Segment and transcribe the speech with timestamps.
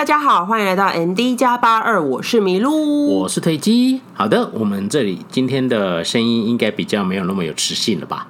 [0.00, 4.00] 大家好，欢迎来到 N D 加八二，我是麋鹿，我是推机。
[4.14, 8.26] 好的，我们这里今天的声音应该比较没有那么有磁性了吧？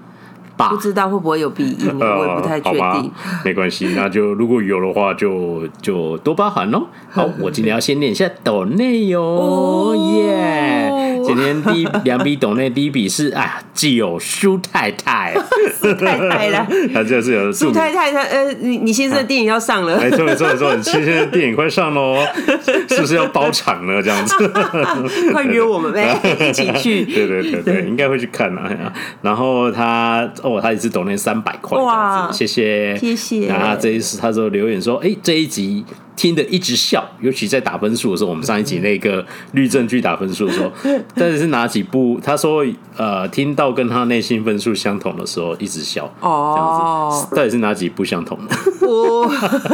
[0.57, 3.13] 不知道会不会有鼻音， 我也不太确定。
[3.45, 6.89] 没关系，那就如果有的话就，就就多包涵喽。
[7.09, 11.20] 好，我今天要先念一下抖内哟， 耶！
[11.35, 15.35] 今天第两笔抖内，第一笔是啊，既有苏太太，
[15.81, 22.25] 苏太太了， 他就是有苏太太，他呃，你你先生的电影要上了，没错没错没错，你先生的电影快上喽，
[22.89, 24.35] 是不是要包场了这样子？
[25.33, 27.05] 快约我们呗，一起去。
[27.05, 28.93] 对对对对，应该会去看啊。
[29.23, 30.29] 然后他。
[30.43, 33.47] 哦，他也是抖内三百块，哇，谢谢，谢谢。
[33.47, 35.85] 然后他这一次，他说留言说，哎，这一集。
[36.21, 40.71] 听得一直笑，尤其在打分数的时候，我们上一集那个 律政剧打分数的时候，
[41.15, 42.21] 但是哪几部？
[42.23, 42.63] 他说
[42.99, 48.55] 呃，听到跟他内心分数相同的时候一直笑哦，这样子，到底是哪几部相同的？
[48.87, 49.27] 我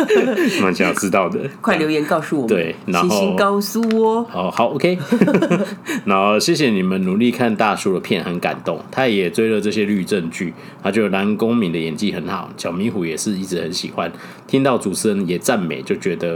[0.62, 4.18] 蛮想要知道的，快留言告诉我们，对，然后请告诉我。
[4.32, 4.96] 哦，好，OK，
[6.06, 8.78] 然后谢谢你们努力看大叔的片，很感动。
[8.92, 14.12] 他也追了这些律政剧，他觉得蓝公敏的演技很好，小迷糊也是一直很喜欢。
[14.46, 16.35] 听到主持人也赞美，就觉得。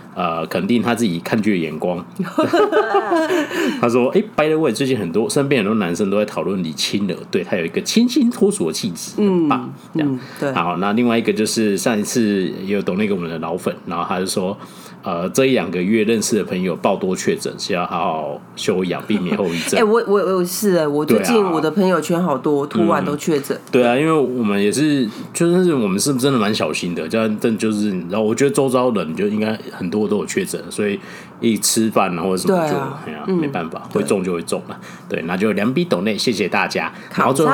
[0.13, 2.05] 呃，肯定他自己看剧的眼光。
[3.79, 9.73] 他说：“哎、欸，by the way，最近很多身边很多男生都在讨论李清德，对他有一个清新脱俗的气质，很棒。
[9.93, 10.51] 这样、嗯、对。
[10.53, 14.57] 好，那另外一个就是上一次也有懂那个我们的老粉，然后他就说。”
[15.03, 19.71] 呃，这一两个月认识的朋友爆多确诊，是要好好休养，避免后遗症。
[19.71, 23.61] 哎、欸，我我我是哎，我最近我的朋友圈好多、啊、突然都确诊、嗯。
[23.71, 30.99] 对啊，因为我们也是，就是我们是真的蛮小心的，这样，但就是，然后我觉得周遭人就应该很多都有确诊，所以
[31.39, 32.75] 一吃饭啊或者什么就，
[33.07, 34.79] 哎呀、啊，没办法，会中就会中了。
[35.09, 36.91] 对，那就两笔抖内，谢谢大家。
[37.15, 37.51] 然后最后，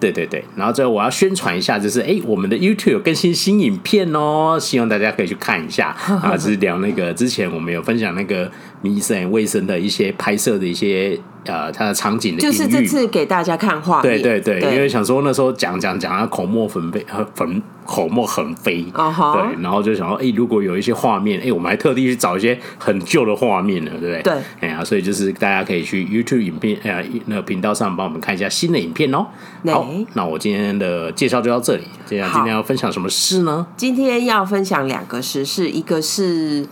[0.00, 6.56] 对对对，然后最后我要宣传一下，就是哎，我们的 YouTube 有更新新影片哦，希望大家可以去看一下 啊，是。
[6.56, 19.32] 聊那个之前我们有分享那个民生卫生的一些拍摄的一些呃，它的场景的，就是这次给大家看画面，对对对，对因为想说那时候讲讲讲啊口沫横飞，粉口沫横飞，uh huh.
[19.34, 24.22] 对，然后就想说，哎、欸，如果有一些画面，哎、欸，我们还特地去找一些很旧的画面呢，对不对？
[24.22, 29.26] 对，哎呀，所以就是大家可以去 YouTube 影片呃那个频道上帮我们看一下新的影片哦。
[29.66, 33.66] 好，那我今天的介绍就到这里，这样今天要分享什么事呢？
[33.76, 36.66] 今天要分享两个时事，一个是。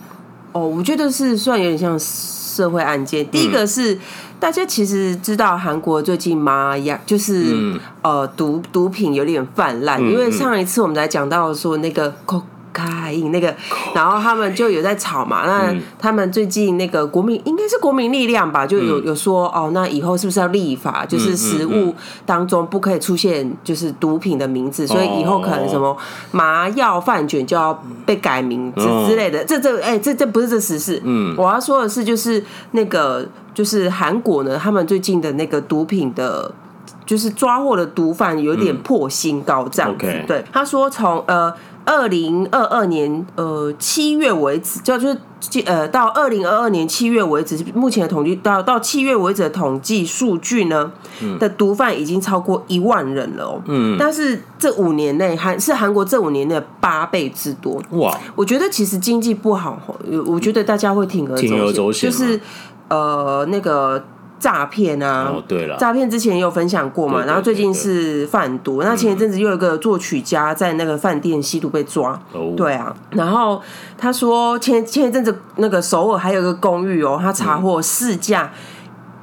[0.51, 3.27] 哦，我觉得是算有点像社会案件。
[3.29, 3.99] 第一个是、嗯、
[4.45, 12.13] 大家其实知道，韩国最近麻药就是、嗯、呃毒毒品有点泛滥，嗯、因为上一次我们才讲到说那个。
[12.75, 13.55] 开那个，
[13.93, 15.45] 然后他们就有在吵嘛。
[15.45, 25.95] 那他们最近那个国民应该是国民力量吧，就有有说哦，那以后是不是要立法，就是食物当中不可以出现就是毒品的名字，所以以后可能什么
[26.31, 29.45] 麻药饭卷就要被改名字之类的。
[29.45, 31.01] 这这哎，这这不是这实事。
[31.05, 36.51] 嗯，我要说的是，就是那个就是韩国呢，他们最近的那个毒品的，
[37.05, 40.05] 就是抓获的毒贩有点破新高，这样子。
[40.27, 41.53] 对，他说从呃。
[41.87, 45.15] 二零二二年呃七月为止，就就是
[45.67, 50.91] 呃到二零二二年七月为止，目前的统计到到七月为止的统计数据呢，
[51.21, 53.61] 嗯、的毒贩已经超过一万人了哦。
[53.67, 58.19] 嗯，但是这五年内韩是韩国这五年内八倍之多哇！
[58.33, 59.79] 我觉得其实经济不好，
[60.25, 62.41] 我觉得大家会铤而走险，就是
[62.87, 64.03] 呃那个。
[64.45, 65.33] 诈骗啊！
[65.33, 72.21] 哦，对了，诈骗之前也有分享过嘛，然后最近是贩毒，那前一阵子又有一个作曲家在那个饭店吸毒被抓，
[72.55, 73.59] 对啊，然后
[73.97, 78.51] 他说前前一阵子那个首尔还有一个公寓哦，他查获市价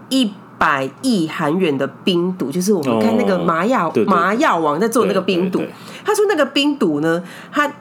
[0.08, 5.62] 一百亿韩元的冰毒，就是我们看那个麻药麻药王在做那个冰毒，
[6.04, 7.22] 他说那个冰毒呢，
[7.52, 7.72] 他。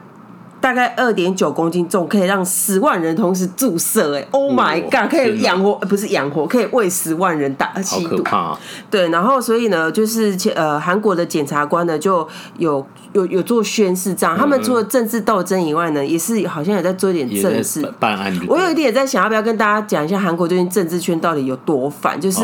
[0.62, 4.16] 大概二点九公斤重，可以让十万人同时注射。
[4.16, 8.22] 哎，Oh my god，可以养活，不是养活，可以为十万人打吸毒。
[8.88, 12.26] 对，然后所以呢，就是呃，韩国的检察官呢就
[12.58, 18.32] 有有有做宣誓，这样他们除了政治斗争以外呢，也是好像也在做一点政治办案。
[18.46, 22.20] 我有一点也在想，要不要跟大家讲一下韩国最近政治圈到底有多烦？
[22.20, 22.40] 就是。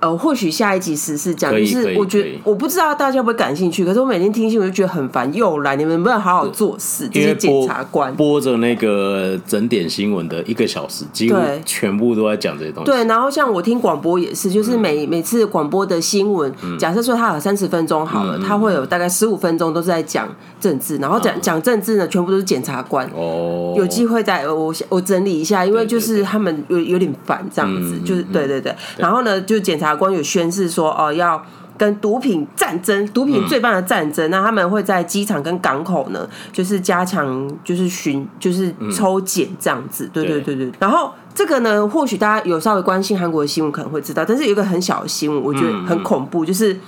[0.00, 7.06] 呃，或许下一集时事讲，就是我觉得我不知道大家会不会感兴趣，可是我每天听新闻就觉得很烦，又来，你们能不能好好做事？
[7.12, 8.14] 这些检察官。
[8.16, 12.90] 播着那个整点新闻的一个小时，几乎全部都在讲这些东西。
[12.90, 20.26] 对，然后像我听广播也是，就是每每次广播的新闻，假设说它有三十分钟好了，它会有大概十五分钟都是在讲
[20.58, 23.06] 政治，然后讲讲政治呢，全部都是检察官。
[23.14, 28.58] 哦，有机会再我我整理一下，因为就是他们有有点烦这样子，就是对对。
[28.62, 29.89] 对，然后呢，就检察。
[29.90, 31.44] 法官有宣誓说：“哦，要
[31.76, 34.30] 跟毒品战争，毒品罪犯的战争。
[34.30, 40.04] 那、嗯、他们会在机场跟港口呢，就是加强，就是巡，就是抽检这样子。
[40.04, 40.70] 嗯、对对对对。
[40.78, 44.24] 然后这个呢，或许大家有稍微关心韩国的新闻，可能会知道。
[44.24, 46.78] 但是有一个很小的新闻，我觉得很恐怖，嗯、就是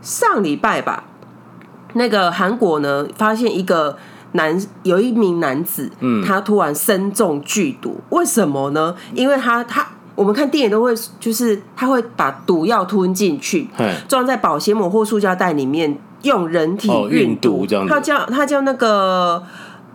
[0.00, 1.02] 上礼拜吧，
[1.94, 3.96] 那个韩国呢发现一个
[4.32, 8.94] 男，有一名男子，嗯，他突然身中剧毒，为什么呢？
[9.14, 9.84] 因为他他。
[10.20, 13.66] 我们看电影都会，就是他会把毒药吞进去，
[14.06, 19.42] 装在保鲜膜或塑胶袋里面，用人体运毒，这样他叫他叫那个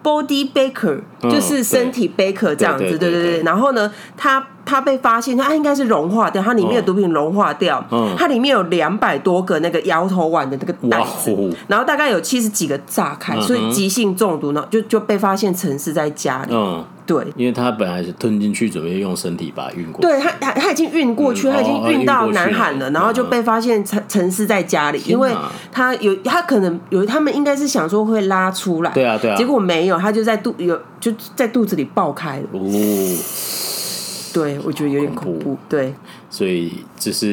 [0.04, 3.44] body baker，就是身体 baker 这样子，对对对。
[3.44, 4.48] 然后呢，他。
[4.66, 16.54] 它被发现，它应该是融化掉，它里面的毒品融化掉，嗯、它里面有两百多个那个摇头丸的那个袋子，哇然后大概有七十几个炸开，嗯、所以急性中毒呢，就就被发现陈尸在家里。
[16.54, 20.08] 嗯，对，因为他本来是吞进去，准备用身体把它运过去。
[20.08, 25.32] 对他，他他已经运过去，他、嗯、已经运到南韩了，然后就被发现陈陈尸在家里，因为
[25.72, 32.46] 他有他可能有他们应该是想说会拉出来，对啊对啊，结果没有，他就在肚有就在肚子里爆开了。
[32.54, 33.55] 哦。
[34.36, 35.40] 对，我觉得有点恐怖。
[35.40, 35.96] 恐怖对，
[36.30, 37.28] 所以这是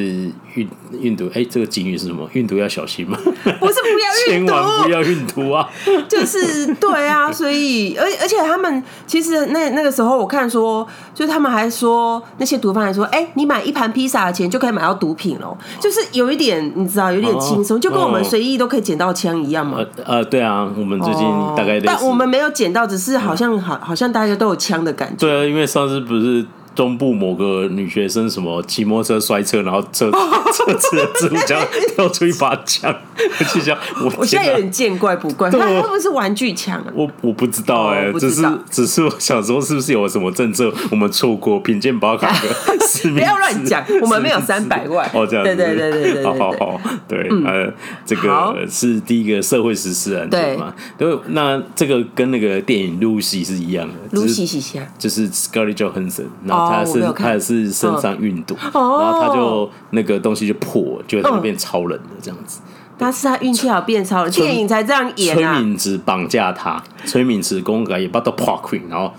[0.55, 0.65] 运
[1.01, 1.29] 运毒。
[1.33, 2.25] 哎，这个警语是什么？
[2.31, 3.17] 运毒要小心吗？
[3.19, 5.69] 不是，不要运毒， 千万不要运毒啊！
[6.07, 19.79] 就是对啊， 所以而而且他们其实那那个时候我看说，就他们还说那些毒贩还说，哎，你买一盘披萨的钱就可以买到毒品了，就是有一点你知道，有点轻松，哦、就跟我们随意都可以捡到枪一样嘛。
[19.79, 21.21] 呃呃，对啊，我们最近
[21.57, 25.27] 大概、哦，但我们没有捡到，只是好像好好像大家都有枪的感觉。
[25.27, 26.45] 对啊，因为上次不是。
[26.75, 31.65] 中部某个女学生什么骑摩托车摔车，然后车车子的置物架
[31.95, 36.87] 掉出一把枪，我就想，我 我现在有点见怪不怪，那会不会是玩具枪啊？
[36.95, 41.53] 我我不知道哎，只是只是我想说，是不是有什么政策我们错过？
[41.63, 47.71] 品鉴宝卡的，不要乱讲，我们没有三百万哦，这样对对对对对，好好好，对呃，
[48.05, 50.73] 这个是第一个社会实施案件嘛？
[50.97, 54.81] 对，那这个跟那个电影《Lucy》是一样的，Lucy 是谁？
[54.97, 56.62] 就是 Scarlett Johansson，然后。
[56.69, 62.61] 他是他也是身上运毒，然后他就那个东西就破，就他变超人了这样子。
[62.97, 65.55] 但是他运气好变超人，电影才这样演啊！
[65.55, 69.11] 崔敏植绑架他，崔敏植公格也把他破溃，然后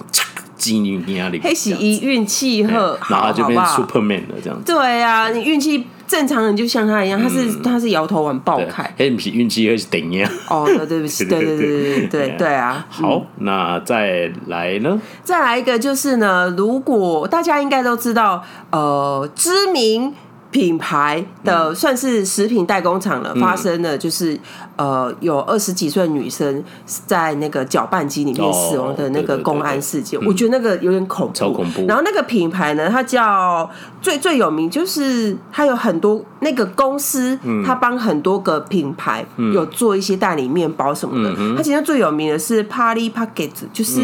[0.57, 1.41] 挤进去里。
[1.43, 4.73] 黑洗衣运气好，然后就变 Superman 了这样子。
[4.73, 10.31] 对啊，你运气正常人就像他一样，他是他是摇头丸爆开，哎不是运气，而是等样。
[10.49, 12.87] 哦，对不起， 对对对对对对啊！
[12.89, 15.01] 好，那再来呢？
[15.23, 20.15] 再来一个就是呢，如果大家应该都知道，呃，知名。
[20.55, 24.39] 品牌的算是食品代工厂了，嗯、发生了就是
[24.77, 31.85] 呃有二十几岁女生在那个搅拌机里面死亡的那个公安事件，我觉得那个有点恐怖，超恐怖。
[31.89, 33.69] 然后那个品牌呢，它叫
[34.01, 37.37] 最最有名，就是它有很多那个公司，
[37.67, 41.35] 它帮很多个品牌有做一些代理面包什么的。
[41.57, 44.01] 它其实最有名的是 Party Pocket，就是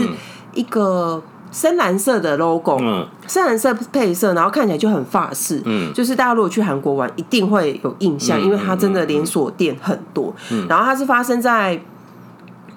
[0.55, 1.23] 一个。
[1.53, 10.33] 深蓝色的 logo，嗯，深蓝色配色，然后看起来就很法式，嗯，就是大家如果去韩国玩，一定会有印象，因为它真的连锁店很多。
[10.51, 11.81] 嗯，然后它是发生在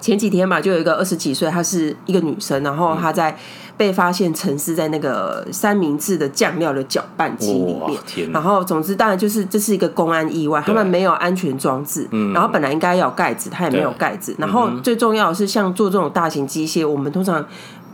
[0.00, 3.36] 前几天吧，就有一个二十几岁，她是一个女生，然后她在
[3.76, 8.30] 被发现沉尸在那个三明治的酱料的搅拌机里面。
[8.32, 14.34] 然后总之当然就是这是一个公安意外，他们没有安全装置，嗯然后本来应该要有盖子，它也没有盖子。
[14.38, 17.44] 然后最重要的是，像做这种大型机械，我们通常。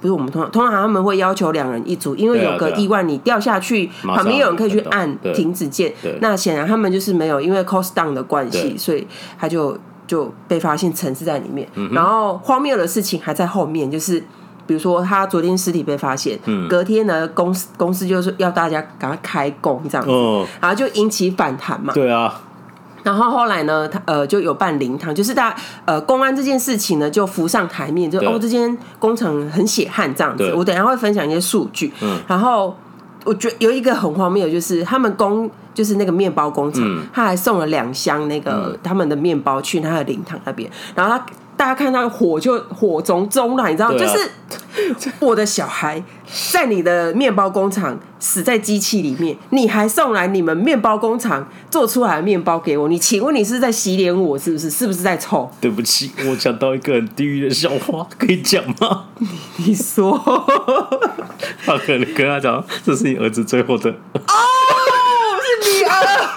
[0.00, 5.92] 不是我们通常通常他们会要求两人一组，因为有个意外你掉下去，啊啊、旁边有人可以去按停止键。
[6.21, 9.07] 那显然他们就是没有，因为 cost down 的关系，所以
[9.38, 11.69] 他就就被发现沉尸在里面。
[11.75, 14.19] 嗯、然后荒谬的事情还在后面，就是
[14.66, 21.92] 比如说他昨天尸体被发现，嗯、隔天呢公司公司就是要大家赶快开工这样子，哦、然后就引起反弹嘛。
[21.92, 22.42] 对啊。
[23.02, 30.52] 然后后来呢，他呃就有办灵堂，就是大家呃公安这件事情呢就浮上台面，就哦这间工厂很血汗这样子。
[30.54, 31.92] 我等一下会分享一些数据。
[32.00, 32.21] 嗯。
[32.26, 32.76] 然后
[33.25, 41.26] 我觉得有一个很荒谬的，就是他们工就是那个面包工厂，嗯、他还送了两箱那个他们的面包去他的灵堂那边，然后他。
[41.61, 46.02] 大家看到火就火中中了，你知道，啊、就是 我的小孩
[46.50, 54.71] 在你的面包工厂死在机器里面，你还送来你们面包工厂做出来的面包给我，你请问你是在洗脸我是不是？
[54.71, 55.50] 是不是在臭？
[55.61, 59.09] 对不起，我讲到一个很地狱的笑话，可以讲吗？
[59.59, 60.19] 你说，
[61.67, 64.35] 他可能跟他讲，这是你儿子最后的哦，
[65.45, 66.31] 是你儿。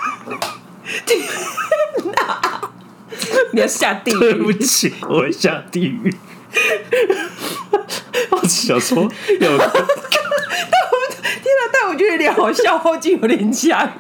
[3.54, 4.20] 你要下地狱？
[4.20, 6.14] 对不起，我会下地狱。
[8.32, 8.98] 我只想说，
[9.40, 11.72] 有个，但我天哪！
[11.72, 13.92] 但我觉得有点好笑，后劲有点强。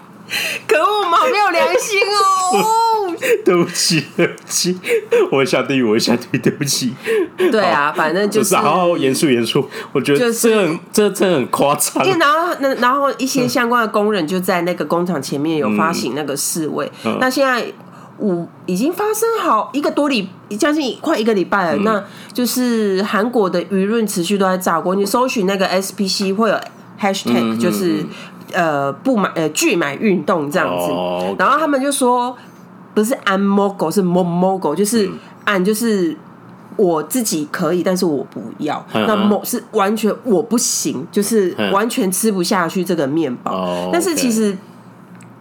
[0.67, 3.13] 可可恶嘛，没有良心哦！
[3.45, 4.79] 对不起，对不起，
[5.31, 6.93] 我会下地狱，我会下地狱，对不起。
[7.37, 9.69] 对啊，反正就是好好严肃严肃。
[9.91, 12.03] 我觉得这很这真的很夸张。
[12.17, 16.89] 然后那然后一些相关的工人就在那个工厂前面有发行那个示威。
[17.19, 17.63] 那现在
[18.19, 20.29] 五已经发生好一个多礼，
[20.59, 21.77] 将近快一个礼拜了。
[21.83, 24.95] 那就是韩国的舆论持续都在炸锅。
[24.95, 26.57] 你搜寻那个 SPC 会有
[26.99, 28.05] hashtag，就是。
[28.51, 31.39] 呃，不买呃拒买运动这样子，oh, okay.
[31.39, 32.37] 然后他们就说
[32.93, 35.09] 不是 I'm mogul 是 mogul 就是
[35.43, 36.15] I'm 就是
[36.75, 38.85] 我自己可以，但是我不要。
[38.93, 43.51] 那 mo 是完全我不行，就是完全吃不下去这个面包。
[43.53, 43.89] Oh, okay.
[43.91, 44.55] 但是其实。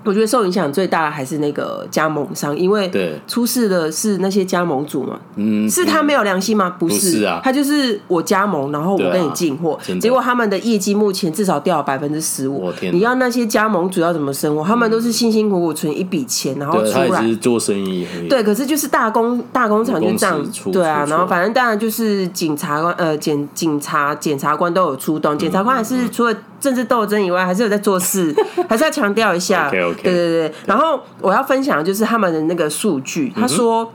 [0.05, 2.91] 我觉得受影响最大的还是那个加盟商，因为
[3.27, 5.19] 出事的是那些加盟主嘛。
[5.37, 6.71] 嗯，是他没有良心吗？
[6.79, 12.73] 不是，不是啊，他就是我加盟，然后我跟你进货，结果他们的业绩目前至少掉了百分之十五。
[12.93, 14.65] 你要那些加盟主要怎么生活？
[14.65, 18.07] 他们都是辛辛苦苦存一笔钱，然后出来做生意。
[18.29, 26.35] 对，可是就是大工大工厂就这样，对啊，然后反正当然就是警察官呃检警察检察官都有出动，检察官还是除了。
[26.63, 28.33] 政治斗争以外，还是有在做事，
[28.71, 29.69] 还是要强调一下。
[29.69, 30.03] okay, okay.
[30.03, 30.55] 对对对。
[30.65, 33.91] 然后我要分享的就是他们的那个数据，他说、嗯、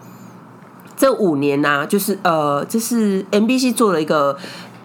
[0.97, 4.37] 这五年呢、啊，就是呃，这是 MBC 做了一个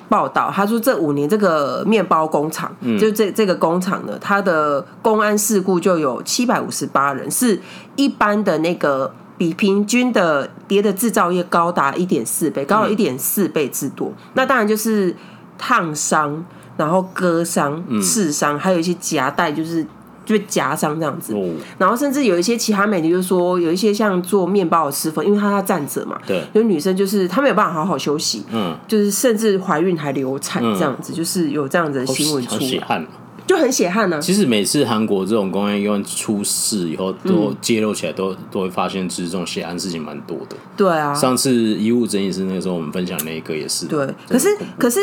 [0.08, 7.60] 报道，他说这五年这个面包工厂，嗯、就这这个工厂呢，它的公安事故就有七百五十八人，是
[7.96, 14.06] 一般的那个比平均的别的制造业高达一点四倍，高了一点四倍之多。
[14.10, 15.16] 嗯、那当然就是
[15.58, 16.44] 烫伤。
[16.76, 19.86] 然后割伤、刺伤，还有一些夹带，就是
[20.24, 21.34] 就夹伤这样子。
[21.78, 32.56] 然后甚至有一些其他媒体就说，有一些像做面包的师傅，因为他要站着嘛，对，有女生就是她没有办法好好休息，嗯，就是甚至怀孕还流产这样子，就是有这样子的新闻出
[32.88, 33.04] 来，
[33.46, 34.20] 就很血汗呢。
[34.20, 40.56] 其实每次韩国这种公安医院出事以后，都揭露起来，都都会发现，其实这种血汗事情蛮多的。
[40.76, 44.48] 对啊，上次医务争议是那个时候我们分享那一个也是，对，可是
[44.78, 45.00] 可是。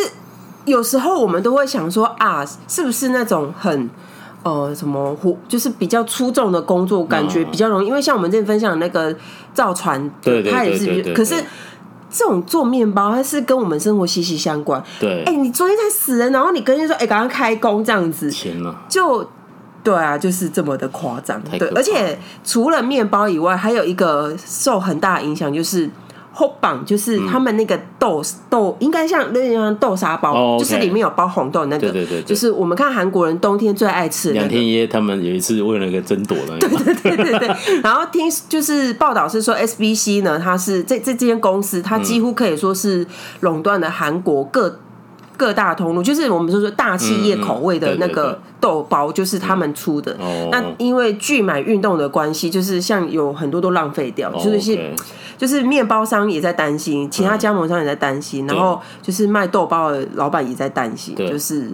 [0.65, 3.89] 有时候我们都会想说啊，是不是那种很
[4.43, 7.87] 呃什么就是比较出众的工作，感觉比较容易？
[7.87, 9.15] 因为像我们之前分享的那个
[9.53, 11.13] 造船，对，它也是。
[11.13, 11.35] 可是
[12.09, 14.83] 这种做面包，它是跟我们生活息息相关。
[14.99, 18.75] 对，哎，你昨天才死人，然后你跟人说，哎，赶快开工这样子，天哪！
[18.87, 19.27] 就
[19.83, 21.41] 对啊，就是这么的夸张。
[21.57, 25.89] 对，而且除了面包以外，还有一个受很大影响就是。
[26.39, 31.91] 厚棒就是他们那个豆豆，应该像那样豆沙包，就是里面有包红豆那个。
[31.91, 34.35] 对对对，就是我们看韩国人冬天最爱吃的。
[34.35, 36.57] 两天一夜，他们有一次为了那个争夺的。
[36.59, 37.81] 对对对对对。
[37.81, 43.05] 然后听就是报道是说，SBC 呢，它是这这这间公司，它几乎可以说是
[43.41, 44.79] 垄断了韩国各
[45.39, 50.15] 各大通路，就是我们说说大企业口味的那个豆包，就是他们出的。
[50.51, 54.77] 那因为拒买运动的关系，就是像有很多都浪费掉，就是。
[55.39, 61.71] 就是面包商也在担心，其他加盟商也在担心，然后就是卖豆包的老板也在担心，就是。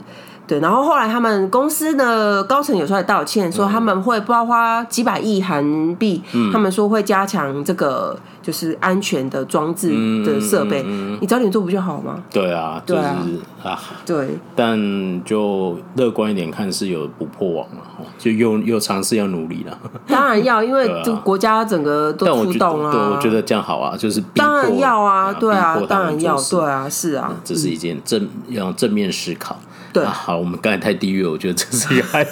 [0.47, 9.89] 对，然后后来他们公司的高层有出来道歉，说他们会不知道花几百亿韩币，嗯、他们说会加强这个就是安全的装置
[10.23, 10.83] 的设备。
[10.83, 12.21] 嗯嗯嗯、你早点做不就好吗？
[12.31, 13.01] 对啊，就是
[13.63, 14.37] 啊，对。
[14.55, 19.75] 但就乐观一点看，是有不破网了，就又又尝试要努力了。
[20.07, 22.91] 当然要，因为这国家整个都出动啊。
[22.91, 29.57] 对，我觉得这样好啊，就是当然要啊，对啊，当然要，对啊，是啊，这是一件正要正面思考。
[29.95, 32.27] 对、啊，好，我们刚才太地狱了，我觉得这是一个哀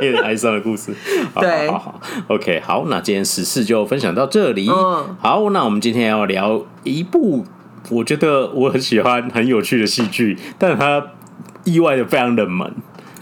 [0.00, 0.94] 有点哀伤的故事。
[1.40, 4.68] 对，好好好，OK，好，那今天时事就分享到这里。
[4.68, 7.44] 嗯、好，那我们今天要聊一部
[7.90, 11.04] 我觉得我很喜欢、很有趣的戏剧，但它
[11.64, 12.72] 意外的非常冷门。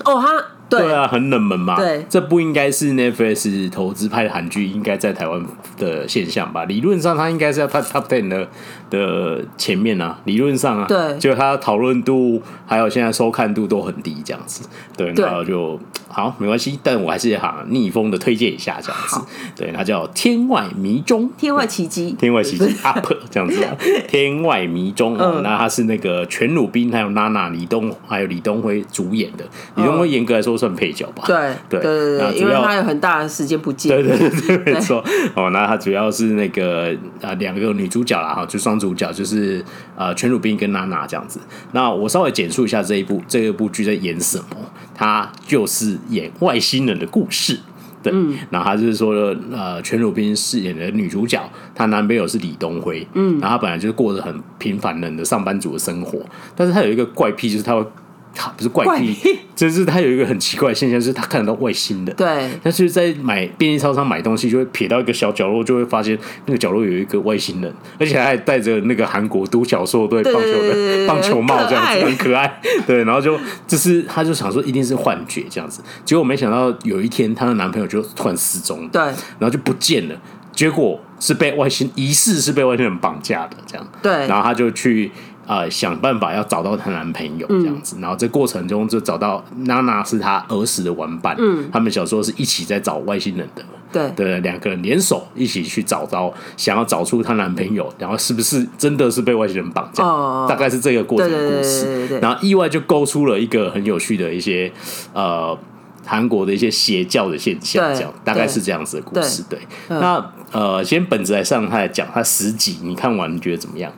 [0.04, 0.28] 哦，哈。
[0.68, 1.76] 对，对啊，很冷门嘛。
[1.76, 5.44] 对，这不应该是 Netflix 投资拍的韩剧，应该在台湾
[5.76, 6.64] 的现象吧？
[6.64, 8.48] 理论上，它应该是要拍 Top Ten 的
[8.92, 10.16] 的前面啊。
[10.24, 14.68] 理论上啊，对，就它讨论度还有现在收看度都很低，这样子。
[14.96, 19.20] 对，然后就好，没关系，但我还是哈逆风的推荐一下这样子。
[19.56, 23.60] 对，它叫 《天外迷踪》，天外奇迹，天外奇迹 Up 这样子。
[24.06, 29.44] 天外迷踪，那它是那个全鲁宾还有娜娜李东还有李东辉主演的。
[29.74, 30.52] 李东辉严格来说。
[30.62, 35.02] 算配角吧，对对对对，因为他有很大的时间不见，对对对，没错。
[35.34, 39.64] 哦，那他主要是那个啊，两个女主角啦，哈，就双主角，就是
[39.96, 41.40] 呃，全鲁宾跟娜娜这样子。
[41.72, 44.56] 那我稍微简述一下这一部这一部剧在演什么，
[44.94, 47.58] 它就是演外星人的故事，
[48.02, 48.12] 对。
[48.12, 51.40] 嗯，然后他就是说，呃，全鲁宾饰演的女主角，
[51.74, 56.18] 她男朋友是李东辉，嗯，然后他本来就是过着很平凡人的上班族的生活，
[56.56, 57.86] 但是他有一个怪癖，就是他会。
[58.34, 59.16] 他 不是怪癖，
[59.54, 62.12] 就是他有一个很奇怪的现象，就是他看得到外星的。
[62.14, 72.60] 对，他就是在买便利超商买东西，就会瞥到一个小角落，就会发现那个角落有一个外星人， 而且他还戴着那个韩国独角兽队棒球的棒球帽，这样子很可爱。
[72.86, 80.16] 对，然后就就是他就想说一定是幻觉这样子，结果没想到有一天她的男朋友就突然失踪，对，然后就不见了，
[80.52, 85.10] 结果是被外星疑似是被外星人绑架的这样，对，然后他就去。
[85.46, 104.72] 呃，想办法要找到她男朋友这样子，嗯、然后这过程中就找到娜娜是她儿时的玩伴，嗯，他们小时候是一起在找外星人的，对，对，两个人联手一起去找到，想要找出她男朋友，然后是不是真的是被外星人绑架，哦、大概是这个过程的故事，对对然后意外就勾出了一个很有趣的一些
[105.12, 105.58] 呃
[106.06, 108.12] 韩国的一些邪教的现象，这样。
[108.24, 109.58] 大概是这样子的故事，对，
[109.88, 113.92] 对，那呃，先本子来上，他来讲他十集，你看完你觉得怎么样？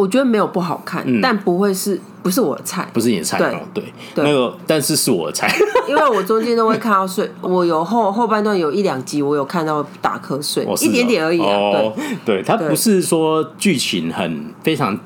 [0.00, 3.48] 我觉得没有不好看，嗯、但不会是不是我的菜，不是你的菜对。
[3.48, 4.24] 哦，对，对。
[4.24, 5.46] 那个但是是我的菜，
[5.86, 11.92] 因为我中间都会看到睡，我有后后半段有一两集我有看到打瞌睡，一点点而已、啊，哦，
[12.24, 14.98] 对，对，它不是说剧情很非常，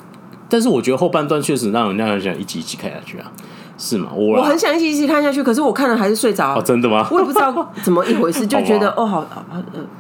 [0.49, 3.33] 但是我觉得后半段确实让人家很想一集一集看下去啊。
[3.77, 4.11] 是吗？
[4.15, 6.55] 我我很想一起一起看下去，可是我看了还是睡着。
[6.55, 7.07] 哦，真的吗？
[7.11, 9.27] 我也不知道怎么一回事，就觉得 哦，好，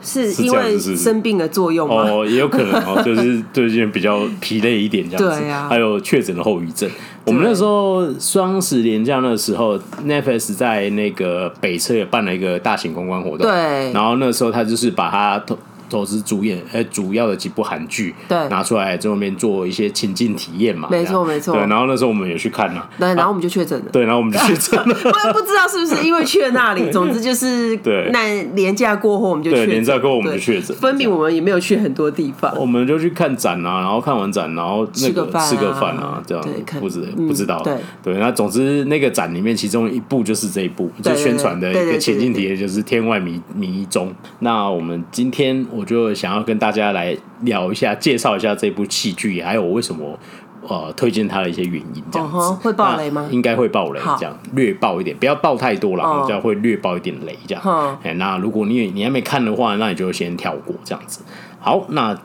[0.02, 1.94] 是因为生病的作用吗？
[2.08, 5.40] 哦，也有可能哦， 就是最近比较疲累一点这样子。
[5.40, 6.88] 对啊，还有确诊的后遗症。
[7.26, 13.38] 我们那时候双十连假的时候，Netflix 在那个北车也办了一个大型公关活动。
[13.38, 15.42] 对，然后那时候他就是把他。
[15.88, 21.54] 投资主演，呃，主要的几部韩剧，对，拿出来在外面做一些情境体验嘛，没错没错。
[21.54, 28.10] 对，然后那时候我们也去看了，对，然后我们就确诊了，对，然后我们就确诊了， 不不知道是不是因为去了那里， 总之就是对。
[28.12, 36.44] 那年假过后我们就对，年假过后我们就确诊，分明我们也没有去很多地方，我们就去看展啊，然后看完展，然后那个吃个饭啊，这样
[36.80, 37.74] 不知不知道，对。
[38.02, 38.14] 对。
[38.18, 44.08] 那总之那个展里面其中一部就是这一部，就宣传的一个情境体验，就是《天外迷迷踪》。
[44.38, 46.54] 那我们今天我就想要跟。
[46.64, 50.18] 大家来聊一下，介绍一下这部戏剧，还有我为什么
[50.66, 53.28] 呃推荐它的一些原因，这样子、uh 会爆雷吗？
[53.30, 56.42] 应该会爆雷，这样略爆一点，不要爆太多了，这样、uh.
[56.42, 57.62] 会略爆一点雷，这样。
[58.02, 58.16] 哎、uh，huh.
[58.16, 61.22] 那如果你你还没看的话，那你就先跳过这样子。
[61.60, 62.16] 好，那。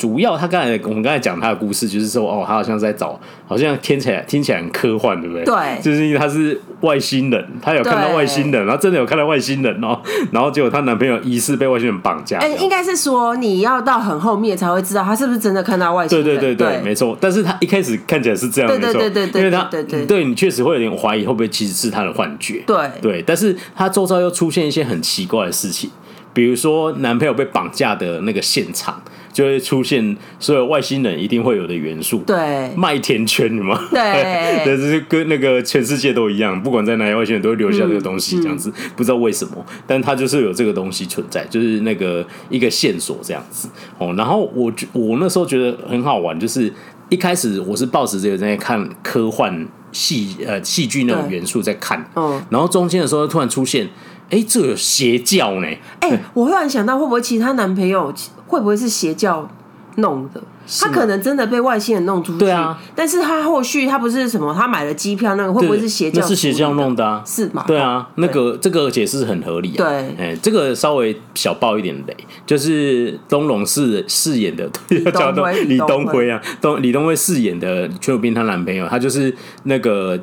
[0.00, 5.44] 主要他刚才我们刚才讲他的故事，就是说哦，他好像在找，好像听起来听起来很科幻，对不对？
[5.44, 10.00] 对，就是因为他是外星人，他有看到外星人，然后真的有看到外星人哦，
[10.32, 12.38] 然后结果她男朋友疑似被外星人绑架。
[12.38, 16.24] 哎、欸，应该是说你要到很后面才会知道他是不是真的看到外星人。
[16.24, 17.14] 对对对没错。
[17.20, 22.62] 但是他一开始看起来是这样，没错，对对对对，因为他对对，对你确实会有点怀疑会不会其实是他的幻觉。
[22.66, 25.90] 对对，但是他周遭又出现一些很奇怪的事情，
[26.32, 29.02] 比如说男朋友被绑架的那个现场。
[29.32, 34.00] 就会出现所有外星人一定会有的元素，对，麦田圈嘛，对，
[34.64, 43.68] 对，就是跟那个全世界都一样，不管在哪里，外星人都会留下这个东西，这样子，不知道为什么，但它就是有这个东西存在，就是那个一个线索这样子。
[43.98, 44.12] 哦。
[44.16, 46.72] 然后我我那时候觉得很好玩，就是
[47.08, 53.88] 一开始我是抱持这个在看科幻戏呃戏剧那种元素在看，嗯，然后中间的时候突然出现。
[54.30, 55.66] 哎，这有邪教呢！
[56.00, 58.12] 哎，我忽然想到，会不会其他男朋友
[58.46, 59.48] 会不会是邪教
[59.96, 60.40] 弄的？
[60.80, 62.80] 他可能真的被外星人弄出去，对啊。
[62.94, 66.20] 但是他后续他不是什么，他买了机票，那个会不会是邪教？
[66.20, 67.64] 那是邪教弄的啊，是吗？
[67.66, 69.78] 对啊，那个这个解释很合理啊。
[69.78, 72.16] 对，哎，这个稍微小爆一点雷，
[72.46, 74.70] 就是东龙饰饰演的，
[75.06, 75.32] 要叫
[75.66, 80.16] 李东辉啊，东李东辉饰演的邱斌她男朋友，他就是那个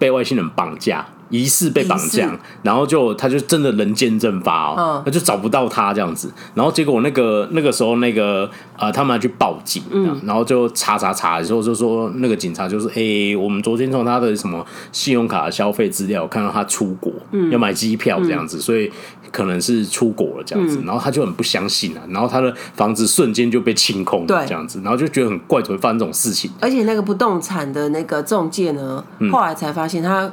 [0.00, 1.06] 被外星人绑架。
[1.32, 2.30] 疑似被绑架，
[2.62, 18.92] 然后就他就真的人间蒸发哦，他、嗯、就找不到他这样子，然后结果那个那个时候那个呃他们还去报警，嗯、然后就查查查的时候就说那个警察就是哎、欸，我们昨天从他的什么信用卡的消费资料看到他出国，嗯、要买机票这样子，嗯、所以
[19.32, 26.50] 可能是出国了这样子，嗯、然后他就很不相信啊，然后他的房子瞬间就被清空了这样子，然后就觉得很怪，怎么会发生这种事情？
[26.60, 30.30] 而且那个不动产的那个中介呢，后来才发现他。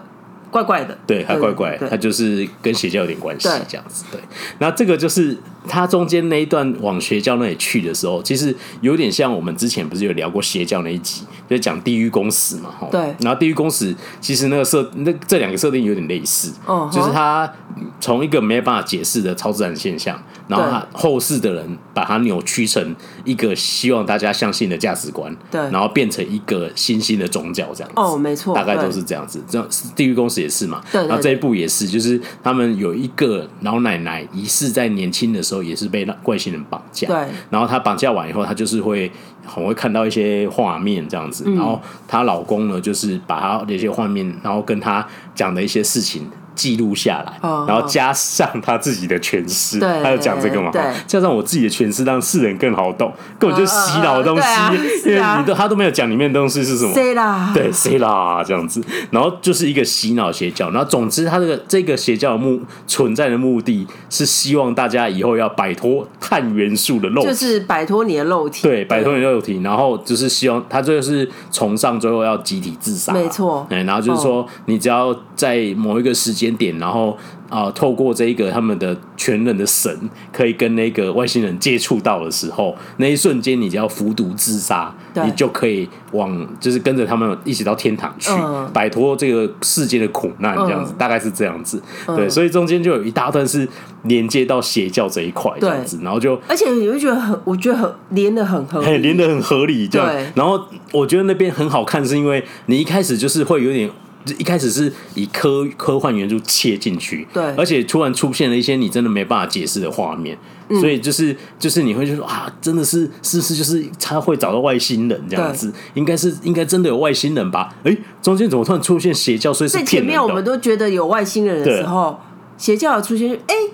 [0.51, 4.19] 怪怪的，对，他怪怪，他就是跟邪教有点关系，这样子，对。
[4.59, 12.99] 那这个就是他中间那一段往邪教那里去的时候，其实有点像我们之前不是有聊过邪教那一集，就讲地狱公使嘛，对。
[13.19, 17.51] 然后地狱公使其实那个设那这两个设定有点类似，哦，就是他
[17.99, 30.39] 从一个没办法解释的超自然现象，然后他后世的人把它扭曲成一个希望大家相信的价值观，对，然后变成一个新兴的宗教这样子，哦，没错，大概都是这样子，这样地狱公使。
[30.39, 37.07] 也是嘛，对，然后这一部也是，就是他们有一个老奶奶疑似在年轻的时时候也是被那怪星人绑架。
[37.07, 37.17] 对，
[37.49, 39.11] 然后她绑架完以后，她就是会
[39.45, 46.29] 很会看到一些画面这样子，然后她老公呢，就是把她那些画面，然后跟她讲的一些事情。
[46.59, 50.69] 记录下来，然后加上他自己的诠释，他就讲这个嘛，
[51.07, 57.51] 加上我自己的诠释，让世人更好懂，根本就洗脑的东西，因为你都他都没有讲里面的东西是什么，谁啦？
[57.53, 58.43] 对，谁啦？
[58.45, 76.48] 这样子，然后就是一个洗脑邪教，然后总之他这个这个邪教的目存在的目的是希望大家以后要摆脱碳元素的肉体，就是摆脱你的肉体，对，摆脱你的肉体，然后就是希望他就是崇尚最后要集体自杀，没错，然后就是说你只要在某一个时间。
[76.57, 77.17] 点，然后
[77.49, 79.91] 啊、呃，透过这一个他们的全能的神，
[80.31, 91.81] 可以跟那个外星人接触到的时候，那一瞬间，你就要服毒自杀，你就可以往就是跟着他们一起到天堂去，嗯、摆脱这个世界的苦难，这样子，嗯、大概是这样子。
[92.07, 93.67] 嗯、对，所以中间就有一大段是
[94.03, 100.07] 连接到邪教这一块，这样子，然后就而且你会觉得很，我觉得很连的很合理，连的很合理，这样。
[100.07, 100.59] 对然后
[100.91, 103.89] 我觉得那边很好看，是因为你一开始就是会有点。
[104.35, 110.37] 一开始是以科科幻元素切进去，对，而且突然出现了一些你真的没办法解释的画面，
[110.69, 115.71] 嗯、所以就是就是你会就说啊，真的是是不是就是他会找到外星人这样子？
[115.71, 117.73] 对应该是应该真的有外星人吧？
[117.83, 119.51] 哎、欸，中间怎么突然出现邪教？
[119.51, 119.69] 所以。
[119.89, 122.19] 前面我们都觉得有外星人的时候，
[122.57, 123.71] 邪教的出现，哎、欸、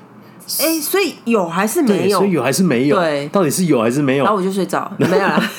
[0.59, 2.17] 哎、欸，所以有还是没有？
[2.19, 2.95] 所以有还是没有？
[2.95, 4.23] 对，到底是有还是没有？
[4.23, 5.43] 然后我就睡着，没有了。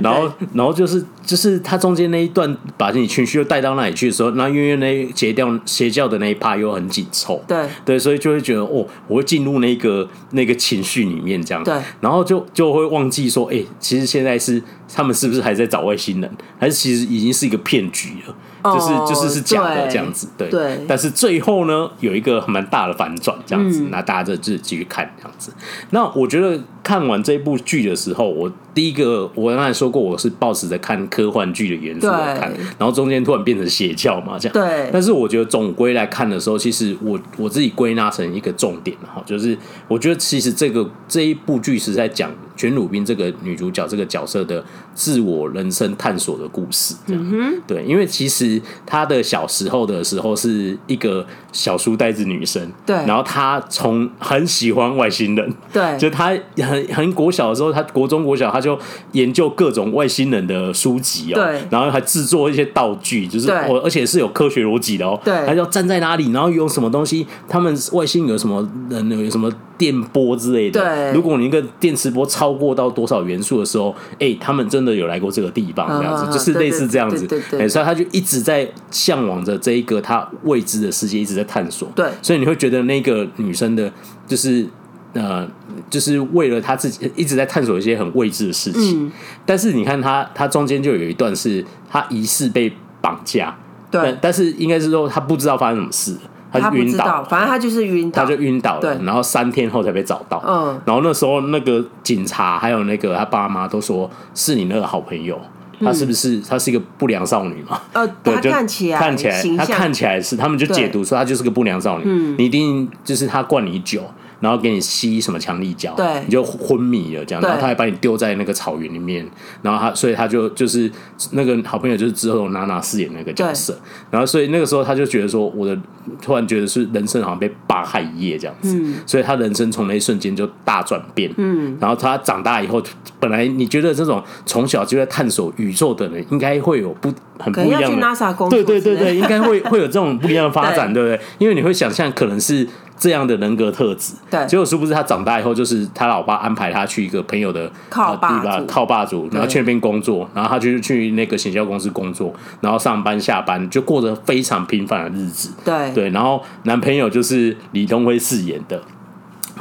[0.00, 14.62] 然后，然后就是就是他中间那一段把你情绪又带到那里去的时候，那因为那邪教邪教的那一趴又很紧凑，对对，所以就会觉得哦，我会进入那个那个情绪里面这样，对，然后就就会忘记说，哎，其实现在是
[14.94, 18.34] 他们是不是还在找外星人，还是其实已经是一个骗局了？
[18.64, 20.84] 就是就是是假的这样子，对对。
[20.88, 25.52] 但是最后呢，有一个蛮大的反转，这样子，那大家就自己继续看这样子。
[25.90, 34.52] 那我觉得看完这部剧的时候，我第一个我刚才说过，我是抱持着看科幻剧的元素来看，然后中间突然变成邪教嘛，这样。
[34.52, 34.90] 对。
[34.92, 47.54] 但是我觉得总归来看的时候，其实我我自己归纳成一个重点哈，就是我觉得其实这个这一部剧是在讲全鲁宾这个女主角这个角色的自我人生探索的故事，这样。
[47.66, 48.60] 对，因为其实。
[48.84, 52.96] 她的小时候的时候是一个小书呆子女生，对。
[53.06, 55.82] 然后她从很喜欢外星人，对。
[55.96, 58.78] 就她很很国小的时候，她国中国小，她就
[59.12, 61.62] 研究各种外星人的书籍哦，对。
[61.70, 65.46] 然后还制作一些道具，就是我而且是有科学逻辑的哦，对。
[65.46, 71.12] 她要站在哪里，然后用什么东西，他们外星有什么人有什么电波之类的，对。
[71.12, 77.68] 如果你一个电磁波超过到多少元素的时候，哎，他们真的有来过这个地方，这样子，就是类似这样子，对对。
[77.68, 78.42] 所以他就一直。
[78.48, 81.86] 在向往着这一个他未知的世界，一直在探索。
[81.94, 83.92] 对，所以你会觉得那个女生的，
[84.26, 84.66] 就是
[85.12, 85.46] 呃，
[85.90, 89.04] 就是为了她自己一直在探索一些很未知的事情。
[89.04, 89.12] 嗯、
[89.44, 93.54] 但是你看她，她中间就有一段是她疑似被绑架。
[93.90, 96.16] 对但，但是应该是说她不知道发生什么事，
[96.50, 98.98] 她就晕倒，反正他就是晕倒，他就晕倒了。
[99.02, 100.42] 然后三天后才被找到。
[100.46, 105.38] 嗯，然后那时候那个警察还有那个他爸妈都说是你那个好朋友。
[105.80, 107.80] 他是不是他是一个不良少女嘛？
[107.92, 112.04] 呃， 对，就看起来看起来他看起来是，他们就解读说他就是个不良少女。
[112.04, 114.02] 嗯，你一定就是他灌你酒。
[114.40, 117.42] 然后给你吸什么强力胶，对，你就昏迷了这样。
[117.42, 119.28] 然后他还把你丢在那个草原里面，
[119.62, 120.90] 然后他，所以他就就是
[121.32, 123.76] 那个好朋友，就是之后娜娜饰演那个角色。
[124.10, 125.76] 然后所以那个时候他就觉得说，我的
[126.22, 128.80] 突然觉得是人生好像被扒开一页这样子。
[129.06, 131.32] 所以他人生从那一瞬间就大转变。
[131.36, 132.82] 嗯，然后他长大以后，
[133.18, 138.48] 本来你觉得这种从小就在探索宇宙的人，应该会有不很不一样的。
[138.48, 141.20] 对对对对，应该会会有这种不一样的发展， 对不对？
[141.38, 142.66] 因为你会想象可能是。
[142.98, 155.92] 这样的人格特质，对，结果殊不知他长大以后，就是他老爸安排他去一个朋友的靠爸族，靠霸主，然后去那边工作，然后他就去那个行销公司工作，然后上班下班就过着非常平凡的日子，对。
[155.92, 158.82] 对，然后男朋友就是李东辉饰演的。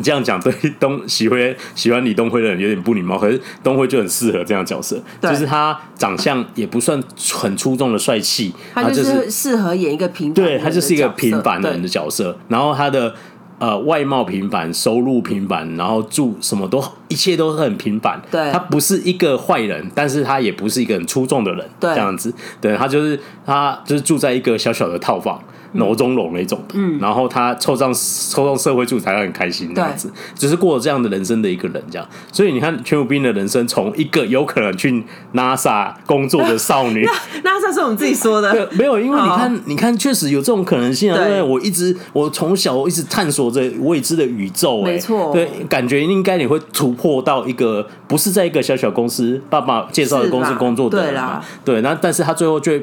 [0.02, 7.02] 这样讲对东喜欢喜欢李东辉的人有点不礼貌，可是东辉就很适合这样的角色，就是他长相也不算
[7.34, 13.14] 很出众的帅气，他就是适合演一个平凡，对他就是一个平凡的人的角色，然后他的
[13.60, 18.52] 呃外貌平凡，收入平凡，然后住什么都一切都是很平凡，对。
[18.52, 21.90] 他不是一个坏人，但是他也不是一个很出众的人，对。
[21.92, 25.42] 这样子，对他就是他就是住在一个小小的套房。
[25.74, 26.58] 楼中楼那种。
[26.68, 32.08] 的，嗯，然后他抽上抽上社会住宅，他很开心这样子，只是过了这样的人生的一个人这样。
[32.32, 35.04] 所以你看，全武斌的人生从一个有可能去
[35.34, 37.06] NASA 工作的少女，
[37.44, 41.18] NASA 是我们自己说的，对，没有，因为你看，你看，确实有这种可能性啊。
[41.18, 52.74] 对，我一直我从小一直探索着未知的宇宙，没错，对，感觉应该你会突破到一个不是在一个小小公司爸爸介绍的公司工作的人嘛，对，那但是他最后就。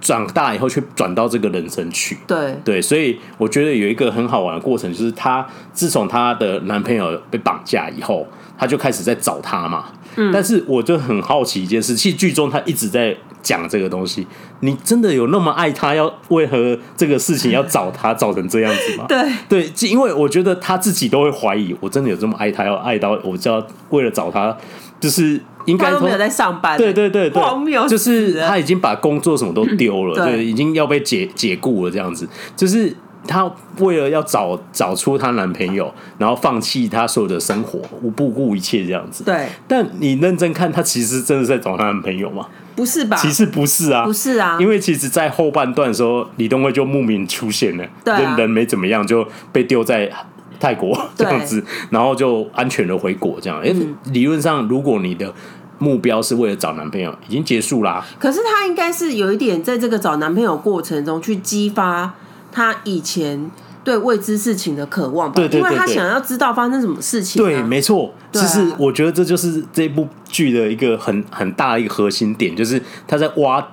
[0.00, 8.26] 长大以后却转到这个人生去，对对，所以我觉得有一个很好玩的过程，就是她自从她的男朋友被绑架以后，
[8.58, 9.86] 她就开始在找他嘛。
[10.16, 14.26] 嗯，但是我就很好奇一件事，其实剧中她一直在讲这个东西，
[14.60, 15.94] 你真的有那么爱他？
[15.94, 19.04] 要为何这个事情要找他，找成这样子吗？
[19.08, 24.56] 对对，因为我觉得她自己都会怀疑，我真的有这么爱他，要爱到我就要为了找他，
[25.00, 25.40] 就是。
[25.66, 27.42] 应该都没有在上班，对对对对，
[27.88, 32.28] 就是他已经把工作什么都丢了，对，已经要被解解雇了这样子。
[32.56, 37.80] 就是她为了要找找出她男朋友，然后放弃她所有的生活，
[38.14, 39.24] 不顾一切这样子。
[39.24, 42.46] 对，但你认真看，她其实真的在找她男朋友吗？
[42.76, 43.16] 不是吧？
[43.16, 50.10] 其实不是啊，不是啊，因为其实，在后半段的时候，李东辉就莫名出现了，人人没怎么样，就被丢在。
[50.58, 53.60] 泰国这样子，然后就安全的回国这样。
[53.60, 55.32] 哎、嗯，理论上，如果你的
[55.78, 58.04] 目标是为了找男朋友，已经结束啦。
[58.18, 62.14] 可是他应该是有一点，在这个找男朋友过程中，去激发
[62.50, 63.50] 他以前
[63.84, 65.34] 对未知事情的渴望吧。
[65.34, 67.44] 对对对对，因为他想要知道发生什么事情啊。
[67.44, 68.12] 对，没错。
[68.32, 73.66] 其实我觉得这就是这部剧的一个很很大的一个核心点，就是他在挖。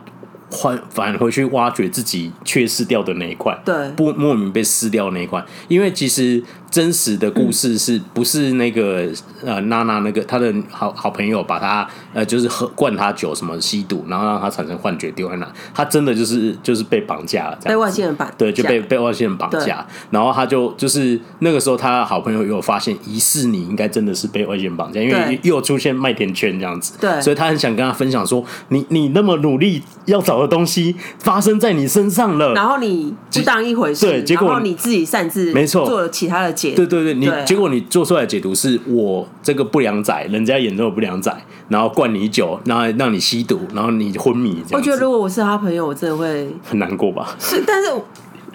[0.53, 6.41] 换返回去挖掘自己缺失掉的那一块，对，不莫名被撕掉的那一块，因为其实。
[6.73, 9.07] 真实的故事是不是那个
[9.45, 36.73] 呃娜娜那个她的好好朋友把他呃就是喝灌他酒什么吸毒，然后让他产生幻觉丢在那，他真的就是就是被绑架了，被外星人绑对，就被被外星人绑架，然后他就就是那个时候他的好朋友有发现疑似你应该真的是被外星人绑架，因为又出现麦田圈这样子，对，所以他很想跟他分享说你你那么努力要找的东西发生在你身上了，然后你不当一回事，对，结果你自己擅自没错做了其他的解。
[36.73, 41.35] 对对对，你结果你做出来的解读是我这个不良仔，人家眼中的不良仔，
[41.69, 44.63] 然后灌你酒，然后让你吸毒，然后你昏迷。
[44.71, 47.35] 我觉得如果我是他朋友，我真的会很难过吧？
[47.39, 47.91] 是，但是。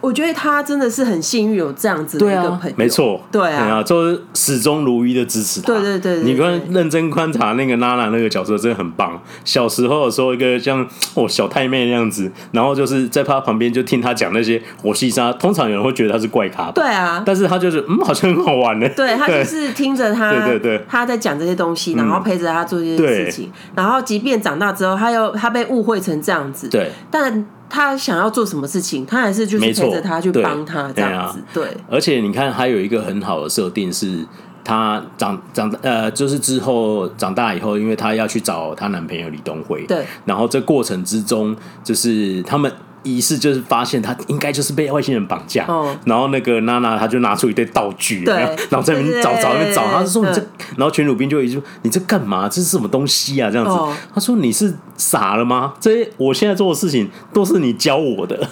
[0.01, 5.67] 我觉得他真的是很幸运有这样子的一个朋友，没错，对啊，就是始终如一的支持他。
[5.73, 9.21] 对对对，你观认真观察那个娜娜那个角色，真的很棒。
[9.45, 15.33] 小时候的时候，一个像哦小太妹那样子，然后就是在他旁边就听他讲那些我西沙。
[15.33, 18.89] 通常有人会觉得他是怪咖，对啊，但是他就是嗯，好像很好玩呢。
[18.97, 27.47] 对，他就是听着他，对对对，他在讲这些东西，然后陪着他做这些事情，然后即便长大之后，他又他被误会成这样子，对，但。
[27.69, 31.77] 他想要做什么事情，他还是就是陪着他去帮他这样子，对。
[31.91, 34.27] 而且你看，还有一个很好的设定是，
[34.65, 40.05] 他长长呃，就是之后长大以后，因为他要去找她男朋友李东辉，对。
[40.25, 42.73] 然后这过程之中，就是他们。
[43.17, 48.35] 仪式就是发现他应该就是被外星人绑架，哦、然后那个娜娜她就拿出一堆道具，对，
[48.71, 50.41] 然后在那边找找那边找，他就说你这，
[50.77, 52.49] 然后全鲁宾就一直说你这干嘛？
[52.49, 53.51] 这是什么东西啊？
[53.51, 55.75] 这样子，哦、他说你是傻了吗？
[55.81, 58.49] 这些我现在做的事情都是你教我的。